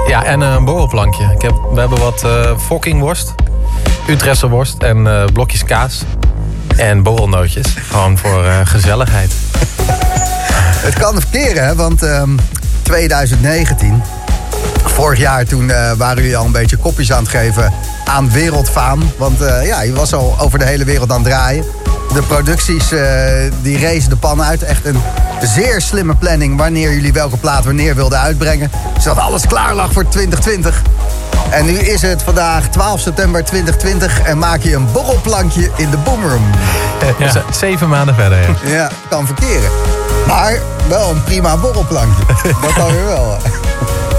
Ja, 0.07 0.23
en 0.23 0.41
eh, 0.41 0.53
een 0.53 0.65
borrelplankje. 0.65 1.31
Ik 1.33 1.41
heb, 1.41 1.53
we 1.71 1.79
hebben 1.79 1.99
wat 1.99 2.23
eh 2.23 2.57
fokkingworst, 2.57 3.33
Utrechtse 4.09 4.49
worst 4.49 4.83
en 4.83 5.07
eh, 5.07 5.25
blokjes 5.33 5.63
kaas. 5.63 6.03
En 6.77 7.03
borrelnootjes. 7.03 7.67
Gewoon 7.89 8.17
voor 8.17 8.43
gezelligheid. 8.63 9.33
Het 10.87 10.93
kan 10.93 11.13
verkeren, 11.21 11.65
hè? 11.65 11.75
Want 11.75 12.03
ehm, 12.03 12.29
2019, 12.81 14.03
vorig 14.83 15.19
jaar, 15.19 15.45
toen 15.45 15.67
waren 15.97 16.15
jullie 16.15 16.37
al 16.37 16.45
een 16.45 16.51
beetje 16.51 16.77
kopjes 16.77 17.11
aan 17.11 17.23
het 17.23 17.31
geven 17.31 17.73
aan 18.05 18.31
wereldfaam. 18.31 19.11
Want 19.17 19.39
ja, 19.63 19.81
je 19.81 19.93
was 19.93 20.13
al 20.13 20.35
over 20.39 20.59
de 20.59 20.65
hele 20.65 20.85
wereld 20.85 21.11
aan 21.11 21.21
het 21.21 21.29
draaien. 21.29 21.65
De 22.15 22.21
producties 22.21 22.91
eh, 22.91 23.01
die 23.61 23.77
rezen 23.77 24.09
de 24.09 24.15
pan 24.15 24.43
uit. 24.43 24.63
Echt 24.63 24.85
een 24.85 25.01
zeer 25.41 25.81
slimme 25.81 26.15
planning 26.15 26.57
wanneer 26.57 26.93
jullie 26.93 27.13
welke 27.13 27.37
plaat 27.37 27.65
wanneer 27.65 27.95
wilden 27.95 28.19
uitbrengen. 28.19 28.71
Zodat 28.99 29.23
alles 29.23 29.47
klaar 29.47 29.75
lag 29.75 29.93
voor 29.93 30.07
2020. 30.07 30.81
En 31.49 31.65
nu 31.65 31.77
is 31.77 32.01
het 32.01 32.23
vandaag 32.23 32.69
12 32.69 32.99
september 32.99 33.43
2020 33.43 34.21
en 34.21 34.37
maak 34.37 34.61
je 34.61 34.75
een 34.75 34.91
borrelplankje 34.91 35.69
in 35.75 35.89
de 35.89 35.97
boomroom. 35.97 36.49
Zeven 37.59 37.89
maanden 37.89 38.15
verder. 38.15 38.39
ja. 38.39 38.55
Ja, 38.65 38.91
kan 39.09 39.25
verkeren. 39.25 39.69
Maar 40.27 40.59
wel 40.87 41.09
een 41.09 41.23
prima 41.23 41.57
borrelplankje. 41.57 42.23
Dat 42.61 42.75
dan 42.75 42.91
weer 42.91 43.05
wel. 43.05 43.37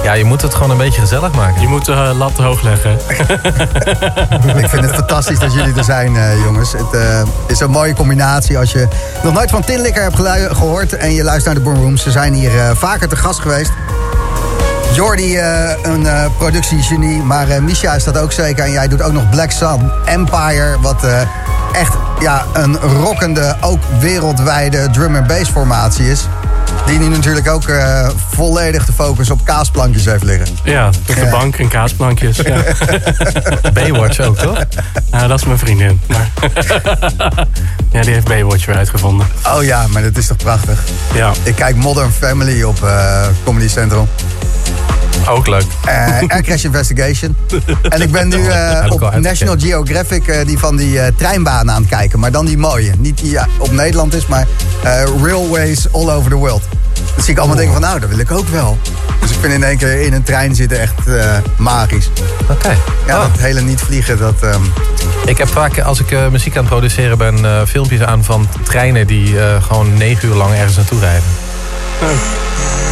Ja, 0.06 0.12
je 0.12 0.24
moet 0.24 0.42
het 0.42 0.54
gewoon 0.54 0.70
een 0.70 0.76
beetje 0.76 1.00
gezellig 1.00 1.32
maken. 1.32 1.60
Je 1.60 1.68
moet 1.68 1.84
de 1.84 1.92
eh, 1.92 2.16
lat 2.16 2.32
hoog 2.32 2.62
leggen. 2.62 2.90
Ik 4.62 4.68
vind 4.68 4.84
het 4.84 4.94
fantastisch 4.94 5.38
dat 5.38 5.52
jullie 5.52 5.74
er 5.74 5.84
zijn, 5.84 6.16
eh, 6.16 6.44
jongens. 6.44 6.72
Het 6.72 6.94
eh, 6.94 7.22
is 7.46 7.60
een 7.60 7.70
mooie 7.70 7.94
combinatie. 7.94 8.58
Als 8.58 8.72
je 8.72 8.88
nog 9.22 9.32
nooit 9.32 9.50
van 9.50 9.64
Tinlikker 9.64 10.02
hebt 10.02 10.16
gehoord 10.56 10.96
en 10.96 11.12
je 11.12 11.22
luistert 11.22 11.54
naar 11.54 11.64
de 11.64 11.70
Boomroom. 11.70 11.96
Ze 11.96 12.10
zijn 12.10 12.34
hier 12.34 12.58
eh, 12.58 12.70
vaker 12.74 13.08
te 13.08 13.16
gast 13.16 13.40
geweest. 13.40 13.72
Jordi, 14.96 15.36
eh, 15.36 15.70
een 15.82 16.06
eh, 16.06 16.24
productiegenie, 16.38 17.22
maar 17.22 17.48
eh, 17.48 17.60
Misha 17.60 17.94
is 17.94 18.04
dat 18.04 18.18
ook 18.18 18.32
zeker. 18.32 18.64
En 18.64 18.70
jij 18.70 18.88
doet 18.88 19.02
ook 19.02 19.12
nog 19.12 19.30
Black 19.30 19.50
Sun 19.50 19.92
Empire, 20.04 20.76
wat 20.80 21.04
eh, 21.04 21.20
echt 21.72 21.92
ja, 22.20 22.44
een 22.52 22.76
rockende, 22.76 23.56
ook 23.60 23.78
wereldwijde 24.00 24.88
drum 24.92 25.16
en 25.16 25.26
bass 25.26 25.50
formatie 25.50 26.10
is. 26.10 26.26
Die 26.86 26.98
nu 26.98 27.08
natuurlijk 27.08 27.48
ook 27.48 27.68
eh, 27.68 28.08
volledig 28.34 28.86
de 28.86 28.92
focus 28.92 29.30
op 29.30 29.44
kaasplankjes 29.44 30.04
heeft 30.04 30.22
liggen. 30.22 30.46
Ja, 30.64 30.86
op 30.88 31.14
de 31.16 31.20
Ja. 31.24 31.30
bank 31.30 31.56
en 31.56 31.68
kaasplankjes. 31.68 32.36
Ja. 32.36 32.62
Baywatch 33.74 34.20
ook, 34.20 34.38
toch? 34.38 34.58
Nou, 35.10 35.28
dat 35.28 35.38
is 35.38 35.44
mijn 35.46 35.58
vriendin. 35.58 36.00
Maar 36.06 36.30
ja, 37.92 38.00
die 38.02 38.12
heeft 38.12 38.28
Baywatch 38.28 38.66
weer 38.66 38.76
uitgevonden. 38.76 39.26
Oh 39.56 39.62
ja, 39.64 39.86
maar 39.86 40.02
dat 40.02 40.16
is 40.16 40.26
toch 40.26 40.36
prachtig. 40.36 40.82
Ja, 41.14 41.32
Ik 41.42 41.54
kijk 41.54 41.76
Modern 41.76 42.10
Family 42.12 42.62
op 42.62 42.82
eh, 42.82 43.22
Comedy 43.44 43.68
Central. 43.68 44.08
Ook 45.28 45.46
leuk. 45.46 45.64
Eh, 45.84 46.22
en 46.26 46.42
Crash 46.42 46.64
Investigation. 46.64 47.36
En 47.88 48.00
ik 48.02 48.10
ben 48.10 48.28
nu 48.28 48.46
op. 48.88 49.18
National 49.20 49.56
Geographic 49.58 50.46
die 50.46 50.58
van 50.58 50.76
die 50.76 51.14
treinbanen 51.16 51.74
aan 51.74 51.80
het 51.80 51.90
kijken. 51.90 52.18
Maar 52.20 52.30
dan 52.32 52.46
die 52.46 52.58
mooie. 52.58 52.92
Niet 52.98 53.18
die 53.18 53.38
op 53.58 53.72
Nederland 53.72 54.14
is, 54.14 54.26
maar 54.26 54.46
railways 55.22 55.92
all 55.92 56.10
over 56.10 56.30
the 56.30 56.36
world. 56.36 56.62
Dan 57.14 57.24
zie 57.24 57.32
ik 57.32 57.39
allemaal 57.39 57.56
denken 57.56 57.73
van 57.74 57.82
nou, 57.82 58.01
dat 58.01 58.09
wil 58.09 58.18
ik 58.18 58.31
ook 58.31 58.48
wel. 58.48 58.78
Dus 59.20 59.31
ik 59.31 59.36
vind 59.40 59.52
in 59.52 59.62
één 59.62 59.77
keer 59.78 60.01
in 60.01 60.12
een 60.12 60.23
trein 60.23 60.55
zitten 60.55 60.81
echt 60.81 61.06
eh, 61.06 61.36
magisch. 61.56 62.10
Oké. 62.51 62.77
Ja, 63.06 63.16
Oh. 63.16 63.32
dat 63.32 63.40
hele 63.40 63.60
niet 63.60 63.81
vliegen, 63.81 64.18
dat... 64.18 64.35
ehm, 64.40 64.60
Ik 65.24 65.39
heb 65.39 65.48
vaak, 65.48 65.81
als 65.81 66.01
ik 66.01 66.10
eh, 66.10 66.28
muziek 66.28 66.52
aan 66.56 66.60
het 66.60 66.68
produceren 66.70 67.18
ben, 67.18 67.44
eh, 67.44 67.60
filmpjes 67.66 68.01
aan 68.01 68.24
van 68.24 68.48
treinen 68.62 69.06
die 69.06 69.40
eh, 69.40 69.62
gewoon 69.62 69.97
negen 69.97 70.28
uur 70.28 70.35
lang 70.35 70.55
ergens 70.55 70.77
naartoe 70.77 71.01
rijden. 71.01 71.23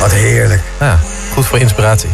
wat 0.00 0.12
heerlijk. 0.12 0.62
Ja, 0.80 0.98
goed 1.32 1.46
voor 1.46 1.58
inspiratie. 1.58 2.10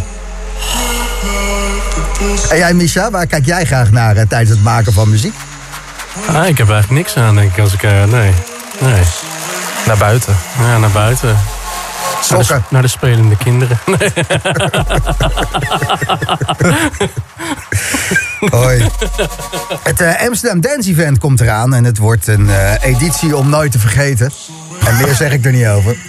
En 2.50 2.56
jij, 2.56 2.74
Misha, 2.74 3.10
waar 3.10 3.26
kijk 3.26 3.46
jij 3.46 3.64
graag 3.64 3.90
naar 3.90 4.26
tijdens 4.26 4.50
het 4.50 4.62
maken 4.62 4.92
van 4.92 5.08
muziek? 5.10 5.34
ah, 6.28 6.46
ik 6.46 6.58
heb 6.58 6.70
eigenlijk 6.70 6.90
niks 6.90 7.16
aan, 7.16 7.34
denk 7.34 7.52
ik, 7.56 7.58
als 7.62 7.72
ik... 7.72 7.82
eh, 7.82 8.04
nee, 8.04 8.32
nee. 8.78 9.02
Naar 9.86 9.96
buiten. 9.96 10.36
Ja, 10.58 10.78
naar 10.78 10.90
buiten. 10.90 11.36
Naar 12.28 12.46
de, 12.46 12.60
naar 12.68 12.82
de 12.82 12.88
spelende 12.88 13.36
kinderen. 13.36 13.78
Nee. 13.86 14.12
Hoi. 18.50 18.86
Het 19.82 20.00
eh, 20.00 20.26
Amsterdam 20.26 20.60
Dance 20.60 20.90
Event 20.90 21.18
komt 21.18 21.40
eraan 21.40 21.74
en 21.74 21.84
het 21.84 21.98
wordt 21.98 22.26
een 22.26 22.50
eh, 22.50 22.82
editie 22.82 23.36
om 23.36 23.48
nooit 23.48 23.72
te 23.72 23.78
vergeten. 23.78 24.30
En 24.86 24.96
meer 24.96 25.14
zeg 25.14 25.32
ik 25.32 25.44
er 25.44 25.52
niet 25.52 25.66
over. 25.66 25.96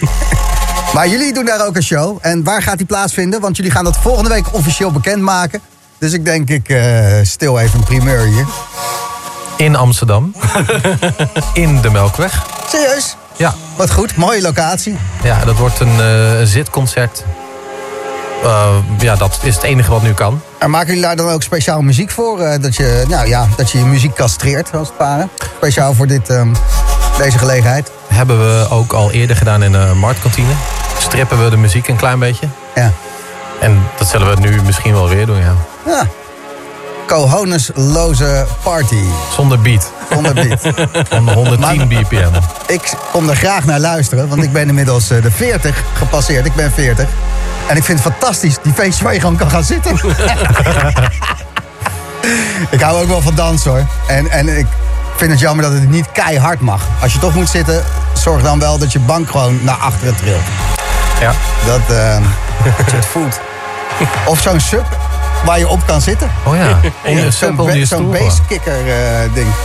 Maar 0.94 1.08
jullie 1.08 1.32
doen 1.32 1.44
daar 1.44 1.66
ook 1.66 1.76
een 1.76 1.82
show. 1.82 2.18
En 2.20 2.44
waar 2.44 2.62
gaat 2.62 2.76
die 2.76 2.86
plaatsvinden? 2.86 3.40
Want 3.40 3.56
jullie 3.56 3.72
gaan 3.72 3.84
dat 3.84 3.96
volgende 3.96 4.30
week 4.30 4.54
officieel 4.54 4.90
bekendmaken. 4.90 5.60
Dus 5.98 6.12
ik 6.12 6.24
denk, 6.24 6.48
ik 6.48 6.68
eh, 6.68 7.16
stil 7.22 7.58
even 7.58 7.78
een 7.78 7.84
primeur 7.84 8.26
hier. 8.26 8.46
In 9.56 9.76
Amsterdam. 9.76 10.34
In 11.54 11.80
de 11.80 11.90
Melkweg. 11.90 12.46
Serieus? 12.68 13.16
Ja, 13.42 13.54
Wat 13.76 13.90
goed, 13.90 14.16
mooie 14.16 14.40
locatie. 14.42 14.98
ja 15.22 15.44
dat 15.44 15.56
wordt 15.56 15.80
een 15.80 16.00
eh, 16.00 16.30
zitconcert. 16.44 17.24
Eh, 18.44 18.68
ja, 18.98 19.16
dat 19.16 19.38
is 19.42 19.54
het 19.54 19.64
enige 19.64 19.90
wat 19.90 20.02
nu 20.02 20.12
kan. 20.14 20.40
En 20.58 20.70
maken 20.70 20.86
jullie 20.88 21.02
daar 21.02 21.16
dan 21.16 21.28
ook 21.28 21.42
speciaal 21.42 21.80
muziek 21.80 22.10
voor? 22.10 22.40
eh, 22.40 22.60
dat, 22.62 22.76
je, 22.76 23.04
nou 23.08 23.28
ja, 23.28 23.48
dat 23.56 23.70
je 23.70 23.78
je 23.78 23.84
muziek 23.84 24.14
castreert, 24.14 24.74
als 24.74 24.88
het 24.88 24.96
ware. 24.98 25.28
Speciaal 25.56 25.94
voor 25.94 26.06
dit, 26.06 26.28
ehm, 26.30 26.48
deze 27.18 27.38
gelegenheid. 27.38 27.90
Hebben 28.08 28.38
we 28.38 28.66
ook 28.70 28.92
al 28.92 29.10
eerder 29.10 29.36
gedaan 29.36 29.62
in 29.62 29.72
de 29.72 29.92
marktkantine. 29.94 30.52
Strippen 30.98 31.44
we 31.44 31.50
de 31.50 31.56
muziek 31.56 31.88
een 31.88 31.96
klein 31.96 32.18
beetje. 32.18 32.46
Ja. 32.74 32.92
En 33.60 33.82
dat 33.98 34.08
zullen 34.08 34.34
we 34.34 34.40
nu 34.40 34.62
misschien 34.62 34.92
wel 34.92 35.08
weer 35.08 35.26
doen, 35.26 35.38
ja. 35.38 35.54
ja. 35.86 36.06
Cohonesloze 37.06 38.46
party. 38.62 39.04
Zonder 39.36 39.60
beat. 39.60 39.92
Zonder 40.12 40.34
beat. 40.34 40.60
Van 41.08 41.32
110 41.32 41.88
bpm. 41.88 42.30
Ik 42.66 42.92
kom 43.12 43.28
er 43.28 43.36
graag 43.36 43.64
naar 43.64 43.80
luisteren, 43.80 44.28
want 44.28 44.42
ik 44.42 44.52
ben 44.52 44.68
inmiddels 44.68 45.10
eh, 45.10 45.22
de 45.22 45.30
40 45.30 45.82
gepasseerd. 45.92 46.46
Ik 46.46 46.54
ben 46.54 46.72
40. 46.72 47.08
En 47.66 47.76
ik 47.76 47.84
vind 47.84 48.04
het 48.04 48.12
fantastisch, 48.12 48.56
die 48.62 48.72
feestjes 48.72 49.00
waar 49.00 49.14
je 49.14 49.20
gewoon 49.20 49.36
kan 49.36 49.50
gaan 49.50 49.64
zitten. 49.64 49.92
ik 52.70 52.80
hou 52.80 53.02
ook 53.02 53.08
wel 53.08 53.22
van 53.22 53.34
dansen 53.34 53.70
hoor. 53.70 53.86
En, 54.06 54.30
en 54.30 54.58
ik 54.58 54.66
vind 55.16 55.30
het 55.30 55.40
jammer 55.40 55.64
dat 55.64 55.72
het 55.72 55.88
niet 55.88 56.12
keihard 56.12 56.60
mag. 56.60 56.82
Als 57.02 57.12
je 57.12 57.18
toch 57.18 57.34
moet 57.34 57.48
zitten, 57.48 57.82
zorg 58.12 58.42
dan 58.42 58.58
wel 58.58 58.78
dat 58.78 58.92
je 58.92 58.98
bank 58.98 59.30
gewoon 59.30 59.58
naar 59.62 59.76
achteren 59.76 60.14
trilt. 60.14 60.42
Ja. 61.20 61.32
Dat, 61.66 61.96
eh, 61.96 62.16
dat 62.76 62.90
je 62.90 62.96
het 62.96 63.06
voelt. 63.06 63.40
Of 64.26 64.40
zo'n 64.40 64.60
sub 64.60 64.84
waar 65.44 65.58
je 65.58 65.68
op 65.68 65.86
kan 65.86 66.00
zitten. 66.00 66.30
Oh 66.44 66.56
ja, 66.56 66.80
je 67.10 67.20
Zo'n 67.20 67.32
sub 67.32 67.58
onder 67.58 67.74
je 67.74 67.80
ba- 67.80 67.86
zo'n 67.86 67.98
stoel. 67.98 68.12
gewoon. 68.12 68.26
basskicker 68.28 68.72
eh, 68.88 69.34
ding. 69.34 69.46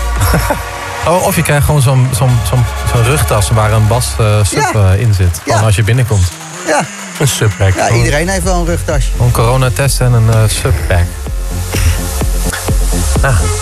Oh, 1.08 1.24
of 1.26 1.36
je 1.36 1.42
krijgt 1.42 1.66
gewoon 1.66 1.82
zo'n 1.82 2.08
zo'n 2.16 2.30
zo'n 2.50 2.64
zo'n 2.94 3.04
rugtas 3.04 3.50
waar 3.50 3.72
een 3.72 3.88
bas 3.88 4.08
eh, 4.20 4.44
sub 4.44 4.70
Ja. 4.74 4.92
eh, 4.94 5.00
in 5.02 5.14
zit. 5.14 5.42
Ja. 5.46 5.60
als 5.60 5.76
je 5.76 5.84
binnenkomt. 5.84 6.28
Ja, 6.68 6.86
Een 7.20 7.28
subpack. 7.28 7.76
ja, 7.76 7.90
iedereen 7.90 8.30
heeft 8.30 8.44
wel 8.44 8.60
een 8.60 8.66
rugtasje. 8.66 9.10
Een 9.22 9.32
coronatest 9.32 10.02
en 10.02 10.14
een 10.14 10.30
eh 10.34 10.40
subpack. 10.48 11.06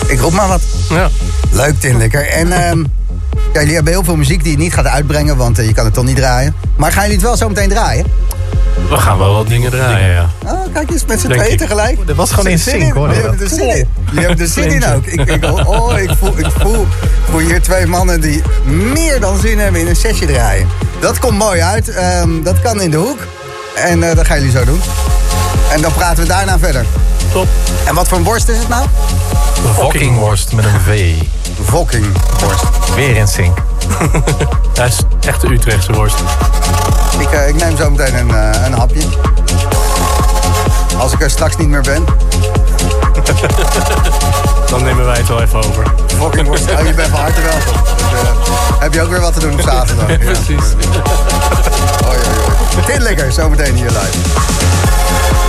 Ik 0.06 0.20
roep 0.20 0.32
maar 0.32 0.48
wat. 0.48 0.62
Ja. 0.88 1.08
Leuk, 1.50 1.80
Tinlikker. 1.80 2.28
En 2.28 2.52
ehm, 2.52 2.78
ja, 3.52 3.60
jullie 3.60 3.74
hebben 3.74 3.92
heel 3.92 4.04
veel 4.04 4.16
muziek 4.16 4.42
die 4.42 4.52
je 4.52 4.58
niet 4.58 4.74
gaat 4.74 4.86
uitbrengen, 4.86 5.36
want 5.36 5.56
je 5.56 5.72
kan 5.72 5.84
het 5.84 5.94
toch 5.94 6.04
niet 6.04 6.16
draaien. 6.16 6.54
Maar 6.76 6.92
gaan 6.92 7.02
jullie 7.02 7.16
het 7.16 7.26
wel 7.26 7.36
zo 7.36 7.48
meteen 7.48 7.68
draaien? 7.68 8.06
We 8.88 8.96
gaan 8.96 9.18
wel 9.18 9.34
wat 9.34 9.48
dingen 9.48 9.70
draaien, 9.70 10.12
ja. 10.12 10.28
Oh, 10.46 10.60
kijk 10.72 10.90
eens, 10.90 11.04
met 11.04 11.20
z'n 11.20 11.28
tweeën 11.28 11.52
ik. 11.52 11.58
tegelijk. 11.58 12.06
Dat 12.06 12.16
was 12.16 12.30
gewoon 12.30 12.46
in 12.50 12.58
Zin 12.58 12.80
sync, 12.80 12.92
hoor. 12.94 13.08
Jullie 13.08 13.22
hebben 13.22 13.40
er 13.40 13.48
zin 13.48 13.68
in. 13.76 13.88
Jullie 14.04 14.26
hebben 14.26 14.38
er 14.38 14.52
zin 14.52 14.70
in 14.70 14.84
ook. 14.86 15.06
Ik, 15.06 15.20
ik, 15.20 15.44
oh, 15.44 15.98
ik 15.98 16.10
voel, 16.18 16.38
ik 16.38 16.50
voel, 16.58 16.82
ik 16.82 17.30
voel 17.30 17.40
hier 17.40 17.62
twee 17.62 17.86
mannen 17.86 18.20
die 18.20 18.42
meer 18.66 19.20
dan 19.20 19.40
zin 19.40 19.58
hebben 19.58 19.80
in 19.80 19.86
een 19.86 19.96
sessie 19.96 20.26
draaien. 20.26 20.68
Dat 21.00 21.18
komt 21.18 21.38
mooi 21.38 21.60
uit. 21.60 21.88
Ehm, 21.88 22.42
dat 22.42 22.60
kan 22.60 22.80
in 22.80 22.90
de 22.90 22.96
hoek. 22.96 23.18
En 23.76 24.02
eh, 24.02 24.16
dat 24.16 24.26
gaan 24.26 24.36
jullie 24.36 24.52
zo 24.52 24.64
doen. 24.64 24.80
En 25.70 25.80
dan 25.82 25.92
praten 25.92 26.22
we 26.22 26.28
daarna 26.28 26.58
verder. 26.58 26.84
Top. 27.32 27.46
En 27.84 27.94
wat 27.94 28.08
voor 28.08 28.18
een 28.18 28.24
worst 28.24 28.48
is 28.48 28.58
het 28.58 28.68
nou? 28.68 28.86
Fokkingworst 29.74 30.52
met 30.52 30.64
een 30.64 30.80
V. 30.80 31.12
Fokkingworst. 31.64 32.64
Weer 32.94 33.16
in 33.16 33.28
sync. 33.28 33.58
Hij 34.74 34.86
is 34.86 34.98
echt 35.20 35.40
de 35.40 35.48
Utrechtse 35.48 35.92
worst. 35.92 36.16
Ik, 37.18 37.30
eh, 37.30 37.48
ik 37.48 37.54
neem 37.54 37.76
zo 37.76 37.90
meteen 37.90 38.14
een, 38.14 38.30
eh, 38.30 38.64
een 38.66 38.72
hapje. 38.72 39.02
Als 40.98 41.12
ik 41.12 41.22
er 41.22 41.30
straks 41.30 41.56
niet 41.56 41.68
meer 41.68 41.82
ben. 41.82 42.04
Dan 44.70 44.82
nemen 44.82 45.04
wij 45.04 45.16
het 45.16 45.28
wel 45.28 45.42
even 45.42 45.58
over. 45.58 45.84
Fucking 46.18 46.46
worst. 46.46 46.70
Oh, 46.70 46.86
je 46.86 46.94
bent 46.94 47.10
van 47.10 47.20
harte 47.20 47.40
welkom. 47.40 47.72
Dus, 47.96 48.20
heb 48.78 48.94
je 48.94 49.02
ook 49.02 49.10
weer 49.10 49.20
wat 49.20 49.32
te 49.34 49.40
doen 49.40 49.52
op 49.52 49.60
zaterdag. 49.60 50.08
Ja. 50.10 50.16
Precies. 50.16 50.64
Hoi, 52.04 52.18
dit 52.84 53.02
lekker, 53.02 53.32
zometeen 53.32 53.74
hier 53.74 53.90
live. 53.90 55.45